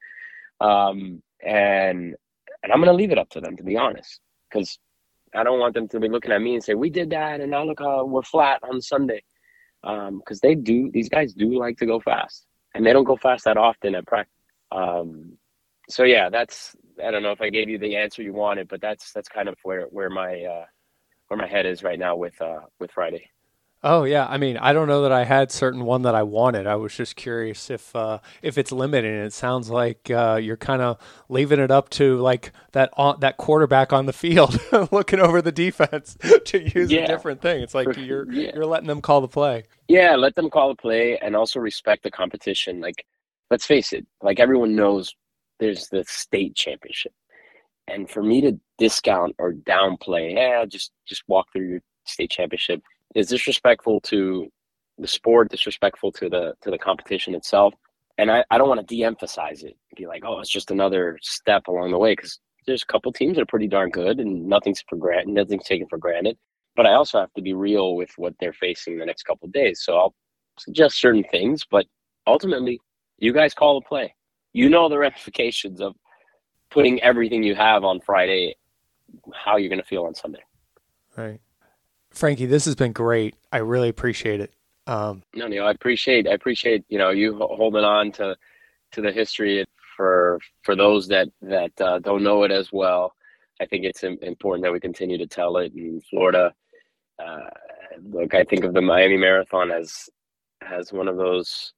Um, 0.61 1.23
and, 1.45 2.15
and 2.63 2.73
I'm 2.73 2.79
going 2.79 2.87
to 2.87 2.93
leave 2.93 3.11
it 3.11 3.19
up 3.19 3.31
to 3.31 3.41
them, 3.41 3.57
to 3.57 3.65
be 3.65 3.77
honest, 3.77 4.21
because 4.49 4.79
I 5.35 5.45
don't 5.45 5.61
want 5.61 5.75
them 5.75 5.89
to 5.89 6.01
be 6.01 6.09
looking 6.09 6.33
at 6.33 6.43
me 6.43 6.55
and 6.55 6.63
say, 6.63 6.75
"We 6.75 6.91
did 6.91 7.11
that, 7.11 7.41
and 7.41 7.51
now 7.51 7.65
look 7.65 7.81
how 7.81 8.05
we're 8.05 8.23
flat 8.23 8.61
on 8.63 8.81
Sunday," 8.81 9.23
because 9.83 10.09
um, 10.09 10.41
they 10.43 10.55
do. 10.55 10.91
These 10.93 11.09
guys 11.09 11.33
do 11.33 11.59
like 11.59 11.77
to 11.79 11.87
go 11.87 12.01
fast, 12.01 12.47
and 12.75 12.85
they 12.85 12.93
don't 12.93 13.05
go 13.05 13.17
fast 13.17 13.45
that 13.45 13.57
often 13.57 13.95
at 13.95 14.07
practice. 14.07 14.35
Um, 14.73 15.37
so 15.89 16.05
yeah, 16.05 16.29
that's. 16.31 16.75
I 17.05 17.11
don't 17.11 17.23
know 17.23 17.33
if 17.33 17.41
I 17.41 17.51
gave 17.51 17.69
you 17.69 17.79
the 17.79 17.97
answer 17.97 18.23
you 18.23 18.33
wanted, 18.33 18.69
but 18.69 18.81
that's 18.81 19.13
that's 19.13 19.29
kind 19.29 19.49
of 19.49 19.57
where 19.63 19.87
where 19.87 20.11
my 20.11 20.43
uh, 20.43 20.65
where 21.29 21.39
my 21.39 21.47
head 21.47 21.67
is 21.67 21.83
right 21.83 21.99
now 21.99 22.17
with 22.17 22.41
uh, 22.41 22.61
with 22.79 22.91
Friday. 22.93 23.31
Oh 23.83 24.05
yeah, 24.05 24.27
I 24.29 24.37
mean, 24.37 24.59
I 24.59 24.75
don't 24.75 24.89
know 24.89 25.03
that 25.03 25.13
I 25.13 25.25
had 25.25 25.51
certain 25.51 25.87
one 25.87 26.03
that 26.03 26.15
I 26.15 26.23
wanted. 26.23 26.67
I 26.67 26.77
was 26.77 26.95
just 26.95 27.17
curious 27.17 27.71
if 27.71 27.97
uh, 27.97 28.19
if 28.43 28.59
it's 28.59 28.73
limited. 28.73 29.25
It 29.25 29.33
sounds 29.33 29.71
like 29.71 30.11
uh, 30.11 30.39
you're 30.43 30.59
kind 30.59 30.83
of 30.83 30.99
leaving 31.31 31.59
it 31.59 31.71
up 31.71 31.89
to 31.91 32.19
like 32.19 32.53
that 32.73 32.91
on, 32.99 33.21
that 33.21 33.39
quarterback 33.39 33.91
on 33.91 34.05
the 34.05 34.13
field 34.13 34.61
looking 34.93 35.19
over 35.19 35.41
the 35.41 35.53
defense 35.53 36.19
to 36.45 36.63
use 36.63 36.93
yeah. 36.93 37.05
a 37.05 37.07
different 37.07 37.41
thing. 37.41 37.63
It's 37.63 37.75
like 37.75 37.97
you're 37.97 38.31
yeah. 38.31 38.51
you're 38.55 38.67
letting 38.67 38.87
them 38.87 39.01
call 39.01 39.23
the 39.23 39.29
play. 39.29 39.65
Yeah, 39.89 40.15
let 40.15 40.35
them 40.35 40.51
call 40.51 40.69
the 40.69 40.77
play 40.77 41.17
and 41.19 41.35
also 41.35 41.59
respect 41.59 42.03
the 42.03 42.11
competition. 42.11 42.81
Like, 42.81 43.07
let's 43.51 43.65
face 43.65 43.95
it, 43.95 44.07
like 44.21 44.41
everyone 44.41 44.77
knows, 44.77 45.15
there's 45.61 45.89
the 45.89 46.05
state 46.09 46.57
championship, 46.57 47.13
and 47.87 48.11
for 48.11 48.23
me 48.23 48.41
to 48.41 48.59
discount 48.79 49.37
or 49.39 49.53
downplay, 49.53 50.35
yeah, 50.35 50.65
just 50.65 50.93
just 51.07 51.23
walk 51.29 51.47
through 51.53 51.69
your 51.69 51.81
state 52.07 52.31
championship 52.31 52.83
is 53.15 53.29
disrespectful 53.29 54.01
to 54.01 54.49
the 54.99 55.09
sport, 55.09 55.51
disrespectful 55.51 56.13
to 56.13 56.29
the 56.29 56.55
to 56.63 56.71
the 56.71 56.79
competition 56.79 57.35
itself. 57.35 57.75
And 58.19 58.31
I, 58.31 58.45
I 58.51 58.59
don't 58.59 58.69
want 58.69 58.87
to 58.87 58.95
de-emphasize 58.95 59.63
it. 59.63 59.77
Be 59.97 60.07
like, 60.07 60.25
oh, 60.27 60.41
it's 60.41 60.51
just 60.51 60.71
another 60.71 61.19
step 61.23 61.69
along 61.69 61.93
the 61.93 61.99
way 61.99 62.13
because 62.13 62.39
there's 62.67 62.83
a 62.83 62.93
couple 62.93 63.13
teams 63.13 63.37
that 63.37 63.43
are 63.43 63.47
pretty 63.47 63.67
darn 63.67 63.89
good 63.91 64.21
and 64.21 64.47
nothing's 64.47 64.85
for 64.89 64.97
granted, 64.97 65.33
nothing's 65.33 65.65
taken 65.65 65.87
for 65.89 65.97
granted. 65.97 66.37
But 66.77 66.87
I 66.87 66.93
also 66.93 67.19
have 67.19 67.33
to 67.35 67.43
be 67.43 67.55
real 67.55 67.97
with 67.97 68.11
what 68.17 68.35
they're 68.39 68.53
facing 68.53 68.99
the 68.99 69.07
next 69.07 69.23
couple 69.23 69.49
days. 69.49 69.83
So 69.83 69.97
I'll 69.97 70.15
suggest 70.59 71.01
certain 71.01 71.25
things, 71.31 71.65
but 71.69 71.87
ultimately, 72.27 72.79
you 73.19 73.33
guys 73.33 73.55
call 73.55 73.81
the 73.81 73.87
play. 73.87 74.15
You 74.53 74.69
know 74.69 74.89
the 74.89 74.99
ramifications 74.99 75.81
of 75.81 75.95
putting 76.71 77.01
everything 77.03 77.43
you 77.43 77.55
have 77.55 77.85
on 77.85 78.01
Friday, 78.01 78.57
how 79.35 79.57
you're 79.57 79.69
going 79.69 79.81
to 79.81 79.87
feel 79.87 80.05
on 80.05 80.15
Sunday. 80.15 80.43
Right. 81.17 81.41
Frankie, 82.11 82.47
this 82.47 82.65
has 82.65 82.75
been 82.75 82.93
great. 82.93 83.37
I 83.53 83.59
really 83.59 83.89
appreciate 83.89 84.41
it. 84.41 84.53
Um, 84.87 85.23
no, 85.35 85.47
Neil, 85.47 85.67
I 85.67 85.71
appreciate 85.71 86.27
I 86.27 86.33
appreciate 86.33 86.85
you 86.89 86.99
know 86.99 87.11
you 87.11 87.37
holding 87.37 87.85
on 87.85 88.11
to 88.13 88.37
to 88.93 89.01
the 89.01 89.13
history 89.13 89.65
for 89.97 90.41
for 90.63 90.75
those 90.75 91.07
that 91.09 91.29
that 91.43 91.81
uh, 91.81 91.99
don't 92.01 92.25
know 92.25 92.43
it 92.43 92.51
as 92.51 92.73
well. 92.73 93.15
I 93.61 93.67
think 93.67 93.85
it's 93.85 94.03
important 94.03 94.65
that 94.65 94.73
we 94.73 94.81
continue 94.81 95.19
to 95.19 95.27
tell 95.27 95.59
it 95.59 95.73
in 95.75 96.01
Florida. 96.01 96.55
Uh, 97.23 97.51
look, 98.03 98.35
I 98.35 98.43
think 98.45 98.65
of 98.65 98.73
the 98.73 98.81
Miami 98.81 99.17
Marathon 99.17 99.71
as 99.71 100.09
as 100.63 100.93
one 100.93 101.09
of 101.09 101.17
those 101.17 101.73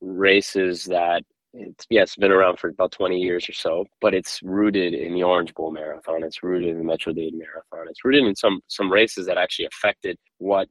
races 0.00 0.84
that 0.86 1.22
it's 1.54 1.86
yeah, 1.90 2.02
it's 2.02 2.16
been 2.16 2.32
around 2.32 2.58
for 2.58 2.68
about 2.68 2.92
20 2.92 3.18
years 3.18 3.48
or 3.48 3.52
so, 3.52 3.86
but 4.00 4.14
it's 4.14 4.40
rooted 4.42 4.94
in 4.94 5.14
the 5.14 5.22
Orange 5.22 5.54
Bowl 5.54 5.70
Marathon. 5.70 6.22
It's 6.22 6.42
rooted 6.42 6.70
in 6.70 6.78
the 6.78 6.84
Metro 6.84 7.12
Dade 7.12 7.34
Marathon. 7.34 7.88
It's 7.88 8.04
rooted 8.04 8.24
in 8.24 8.34
some 8.36 8.60
some 8.68 8.92
races 8.92 9.26
that 9.26 9.38
actually 9.38 9.66
affected 9.66 10.18
what 10.38 10.68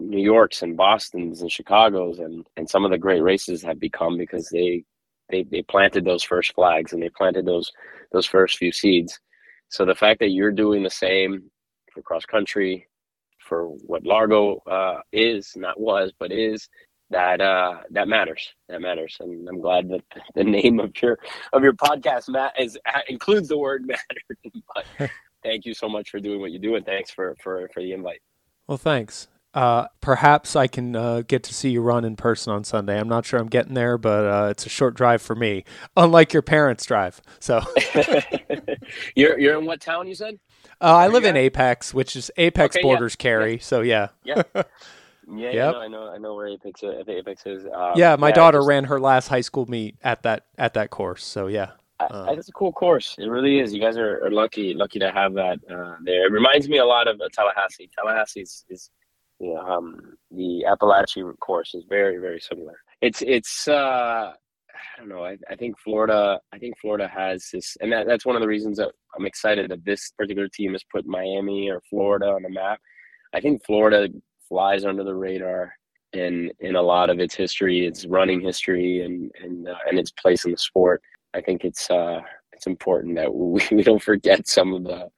New 0.00 0.22
York's 0.22 0.62
and 0.62 0.76
Boston's 0.76 1.40
and 1.42 1.50
Chicago's 1.50 2.18
and 2.18 2.46
and 2.56 2.68
some 2.68 2.84
of 2.84 2.90
the 2.90 2.98
great 2.98 3.22
races 3.22 3.62
have 3.62 3.80
become 3.80 4.16
because 4.18 4.48
they 4.50 4.84
they 5.30 5.44
they 5.44 5.62
planted 5.62 6.04
those 6.04 6.22
first 6.22 6.54
flags 6.54 6.92
and 6.92 7.02
they 7.02 7.10
planted 7.10 7.46
those 7.46 7.72
those 8.12 8.26
first 8.26 8.58
few 8.58 8.72
seeds. 8.72 9.18
So 9.70 9.84
the 9.84 9.94
fact 9.94 10.20
that 10.20 10.30
you're 10.30 10.52
doing 10.52 10.82
the 10.82 10.90
same 10.90 11.50
for 11.92 12.02
cross 12.02 12.24
country, 12.26 12.86
for 13.38 13.68
what 13.86 14.04
Largo 14.04 14.56
uh, 14.70 15.00
is, 15.12 15.52
not 15.56 15.80
was, 15.80 16.12
but 16.18 16.32
is, 16.32 16.68
that 17.10 17.40
uh, 17.40 17.80
that 17.90 18.08
matters. 18.08 18.52
That 18.68 18.80
matters, 18.80 19.16
and 19.20 19.48
I'm 19.48 19.60
glad 19.60 19.88
that 19.88 20.02
the 20.34 20.44
name 20.44 20.80
of 20.80 20.92
your 21.00 21.18
of 21.52 21.62
your 21.62 21.72
podcast, 21.72 22.28
Matt, 22.28 22.54
is 22.58 22.78
includes 23.08 23.48
the 23.48 23.58
word 23.58 23.86
matter. 23.86 24.54
but 24.74 25.10
thank 25.42 25.64
you 25.64 25.74
so 25.74 25.88
much 25.88 26.10
for 26.10 26.20
doing 26.20 26.40
what 26.40 26.50
you 26.50 26.58
do, 26.58 26.76
and 26.76 26.84
thanks 26.84 27.10
for 27.10 27.36
for 27.42 27.68
for 27.72 27.80
the 27.80 27.92
invite. 27.92 28.20
Well, 28.66 28.78
thanks. 28.78 29.28
Uh, 29.54 29.88
perhaps 30.02 30.54
I 30.54 30.66
can 30.66 30.94
uh, 30.94 31.22
get 31.26 31.42
to 31.44 31.54
see 31.54 31.70
you 31.70 31.80
run 31.80 32.04
in 32.04 32.16
person 32.16 32.52
on 32.52 32.64
Sunday. 32.64 33.00
I'm 33.00 33.08
not 33.08 33.24
sure 33.24 33.40
I'm 33.40 33.48
getting 33.48 33.72
there, 33.72 33.96
but 33.96 34.24
uh, 34.24 34.48
it's 34.50 34.66
a 34.66 34.68
short 34.68 34.94
drive 34.94 35.22
for 35.22 35.34
me, 35.34 35.64
unlike 35.96 36.34
your 36.34 36.42
parents' 36.42 36.84
drive. 36.84 37.22
So, 37.40 37.62
you're 39.16 39.38
you're 39.38 39.58
in 39.58 39.64
what 39.64 39.80
town? 39.80 40.06
You 40.06 40.14
said? 40.14 40.38
Uh, 40.80 40.94
I 40.94 41.08
live 41.08 41.24
in 41.24 41.36
Apex, 41.36 41.94
which 41.94 42.14
is 42.14 42.30
Apex 42.36 42.76
okay, 42.76 42.82
borders 42.82 43.16
yeah. 43.18 43.22
Cary. 43.22 43.52
Yeah. 43.54 43.60
So 43.60 43.80
yeah. 43.80 44.08
Yeah. 44.22 44.42
Yeah, 45.30 45.50
yep. 45.50 45.74
I 45.76 45.88
know, 45.88 46.08
I 46.08 46.18
know 46.18 46.34
where 46.34 46.48
Apex, 46.48 46.82
uh, 46.82 47.02
Apex 47.06 47.44
is. 47.44 47.66
Um, 47.66 47.92
yeah, 47.96 48.16
my 48.16 48.28
yeah, 48.28 48.34
daughter 48.34 48.58
just, 48.58 48.68
ran 48.68 48.84
her 48.84 48.98
last 48.98 49.28
high 49.28 49.42
school 49.42 49.66
meet 49.66 49.96
at 50.02 50.22
that 50.22 50.46
at 50.56 50.74
that 50.74 50.90
course. 50.90 51.24
So 51.24 51.48
yeah, 51.48 51.72
uh, 52.00 52.26
it's 52.30 52.48
a 52.48 52.52
cool 52.52 52.72
course. 52.72 53.14
It 53.18 53.26
really 53.26 53.58
is. 53.60 53.74
You 53.74 53.80
guys 53.80 53.96
are, 53.96 54.24
are 54.24 54.30
lucky 54.30 54.74
lucky 54.74 54.98
to 55.00 55.10
have 55.12 55.34
that 55.34 55.58
uh, 55.70 55.96
there. 56.04 56.26
It 56.26 56.32
reminds 56.32 56.68
me 56.68 56.78
a 56.78 56.84
lot 56.84 57.08
of 57.08 57.20
uh, 57.20 57.28
Tallahassee. 57.32 57.90
Tallahassee 57.98 58.40
is, 58.40 58.64
is 58.70 58.90
you 59.40 59.54
know, 59.54 59.60
um, 59.60 60.16
the 60.30 60.64
Apalachee 60.68 61.38
course 61.40 61.74
is 61.74 61.84
very 61.88 62.18
very 62.18 62.40
similar. 62.40 62.78
It's 63.00 63.22
it's 63.22 63.68
uh, 63.68 64.32
I 64.32 65.00
don't 65.00 65.08
know. 65.08 65.24
I, 65.24 65.36
I 65.50 65.56
think 65.56 65.78
Florida. 65.78 66.40
I 66.52 66.58
think 66.58 66.78
Florida 66.80 67.08
has 67.08 67.48
this, 67.52 67.76
and 67.80 67.92
that, 67.92 68.06
that's 68.06 68.24
one 68.24 68.36
of 68.36 68.42
the 68.42 68.48
reasons 68.48 68.78
that 68.78 68.92
I'm 69.16 69.26
excited 69.26 69.70
that 69.70 69.84
this 69.84 70.12
particular 70.16 70.48
team 70.48 70.72
has 70.72 70.84
put 70.84 71.06
Miami 71.06 71.68
or 71.68 71.82
Florida 71.90 72.26
on 72.26 72.42
the 72.42 72.50
map. 72.50 72.80
I 73.34 73.40
think 73.40 73.64
Florida 73.64 74.08
flies 74.48 74.84
under 74.84 75.04
the 75.04 75.14
radar 75.14 75.72
in 76.12 76.50
in 76.60 76.76
a 76.76 76.82
lot 76.82 77.10
of 77.10 77.20
its 77.20 77.34
history, 77.34 77.86
its 77.86 78.06
running 78.06 78.40
history, 78.40 79.02
and 79.02 79.30
and 79.42 79.68
uh, 79.68 79.74
and 79.88 79.98
its 79.98 80.10
place 80.10 80.44
in 80.44 80.50
the 80.50 80.58
sport. 80.58 81.02
I 81.34 81.40
think 81.40 81.64
it's 81.64 81.90
uh, 81.90 82.20
it's 82.52 82.66
important 82.66 83.16
that 83.16 83.32
we, 83.34 83.62
we 83.70 83.82
don't 83.82 84.02
forget 84.02 84.46
some 84.48 84.74
of 84.74 84.84
the 84.84 85.10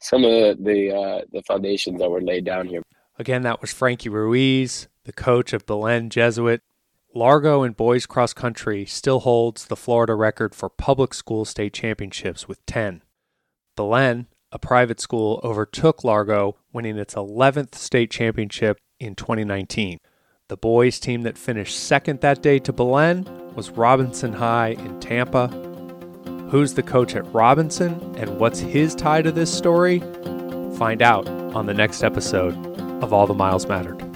some 0.00 0.24
of 0.24 0.62
the 0.62 0.94
uh, 0.94 1.24
the 1.32 1.42
foundations 1.42 2.00
that 2.00 2.10
were 2.10 2.22
laid 2.22 2.44
down 2.44 2.66
here. 2.66 2.82
Again, 3.18 3.42
that 3.42 3.60
was 3.60 3.72
Frankie 3.72 4.08
Ruiz, 4.08 4.88
the 5.04 5.12
coach 5.12 5.52
of 5.52 5.66
Belen 5.66 6.08
Jesuit. 6.08 6.62
Largo 7.12 7.64
in 7.64 7.72
boys 7.72 8.06
cross 8.06 8.32
country 8.32 8.86
still 8.86 9.20
holds 9.20 9.66
the 9.66 9.76
Florida 9.76 10.14
record 10.14 10.54
for 10.54 10.68
public 10.68 11.12
school 11.12 11.44
state 11.44 11.74
championships 11.74 12.46
with 12.46 12.64
10. 12.66 13.02
Belen, 13.76 14.28
a 14.52 14.58
private 14.58 15.00
school, 15.00 15.40
overtook 15.42 16.04
Largo, 16.04 16.56
winning 16.72 16.98
its 16.98 17.14
11th 17.14 17.74
state 17.74 18.10
championship 18.10 18.78
in 18.98 19.14
2019. 19.14 19.98
The 20.48 20.56
boys 20.56 20.98
team 20.98 21.22
that 21.22 21.38
finished 21.38 21.78
second 21.78 22.20
that 22.20 22.42
day 22.42 22.58
to 22.60 22.72
Belen 22.72 23.24
was 23.54 23.70
Robinson 23.70 24.32
High 24.32 24.70
in 24.70 24.98
Tampa. 24.98 25.48
Who's 26.50 26.74
the 26.74 26.82
coach 26.82 27.14
at 27.14 27.32
Robinson 27.32 27.92
and 28.16 28.40
what's 28.40 28.58
his 28.58 28.94
tie 28.96 29.22
to 29.22 29.30
this 29.30 29.56
story? 29.56 30.00
Find 30.76 31.02
out 31.02 31.28
on 31.28 31.66
the 31.66 31.74
next 31.74 32.02
episode 32.02 32.54
of 33.02 33.12
All 33.12 33.28
the 33.28 33.34
Miles 33.34 33.66
Mattered. 33.66 34.09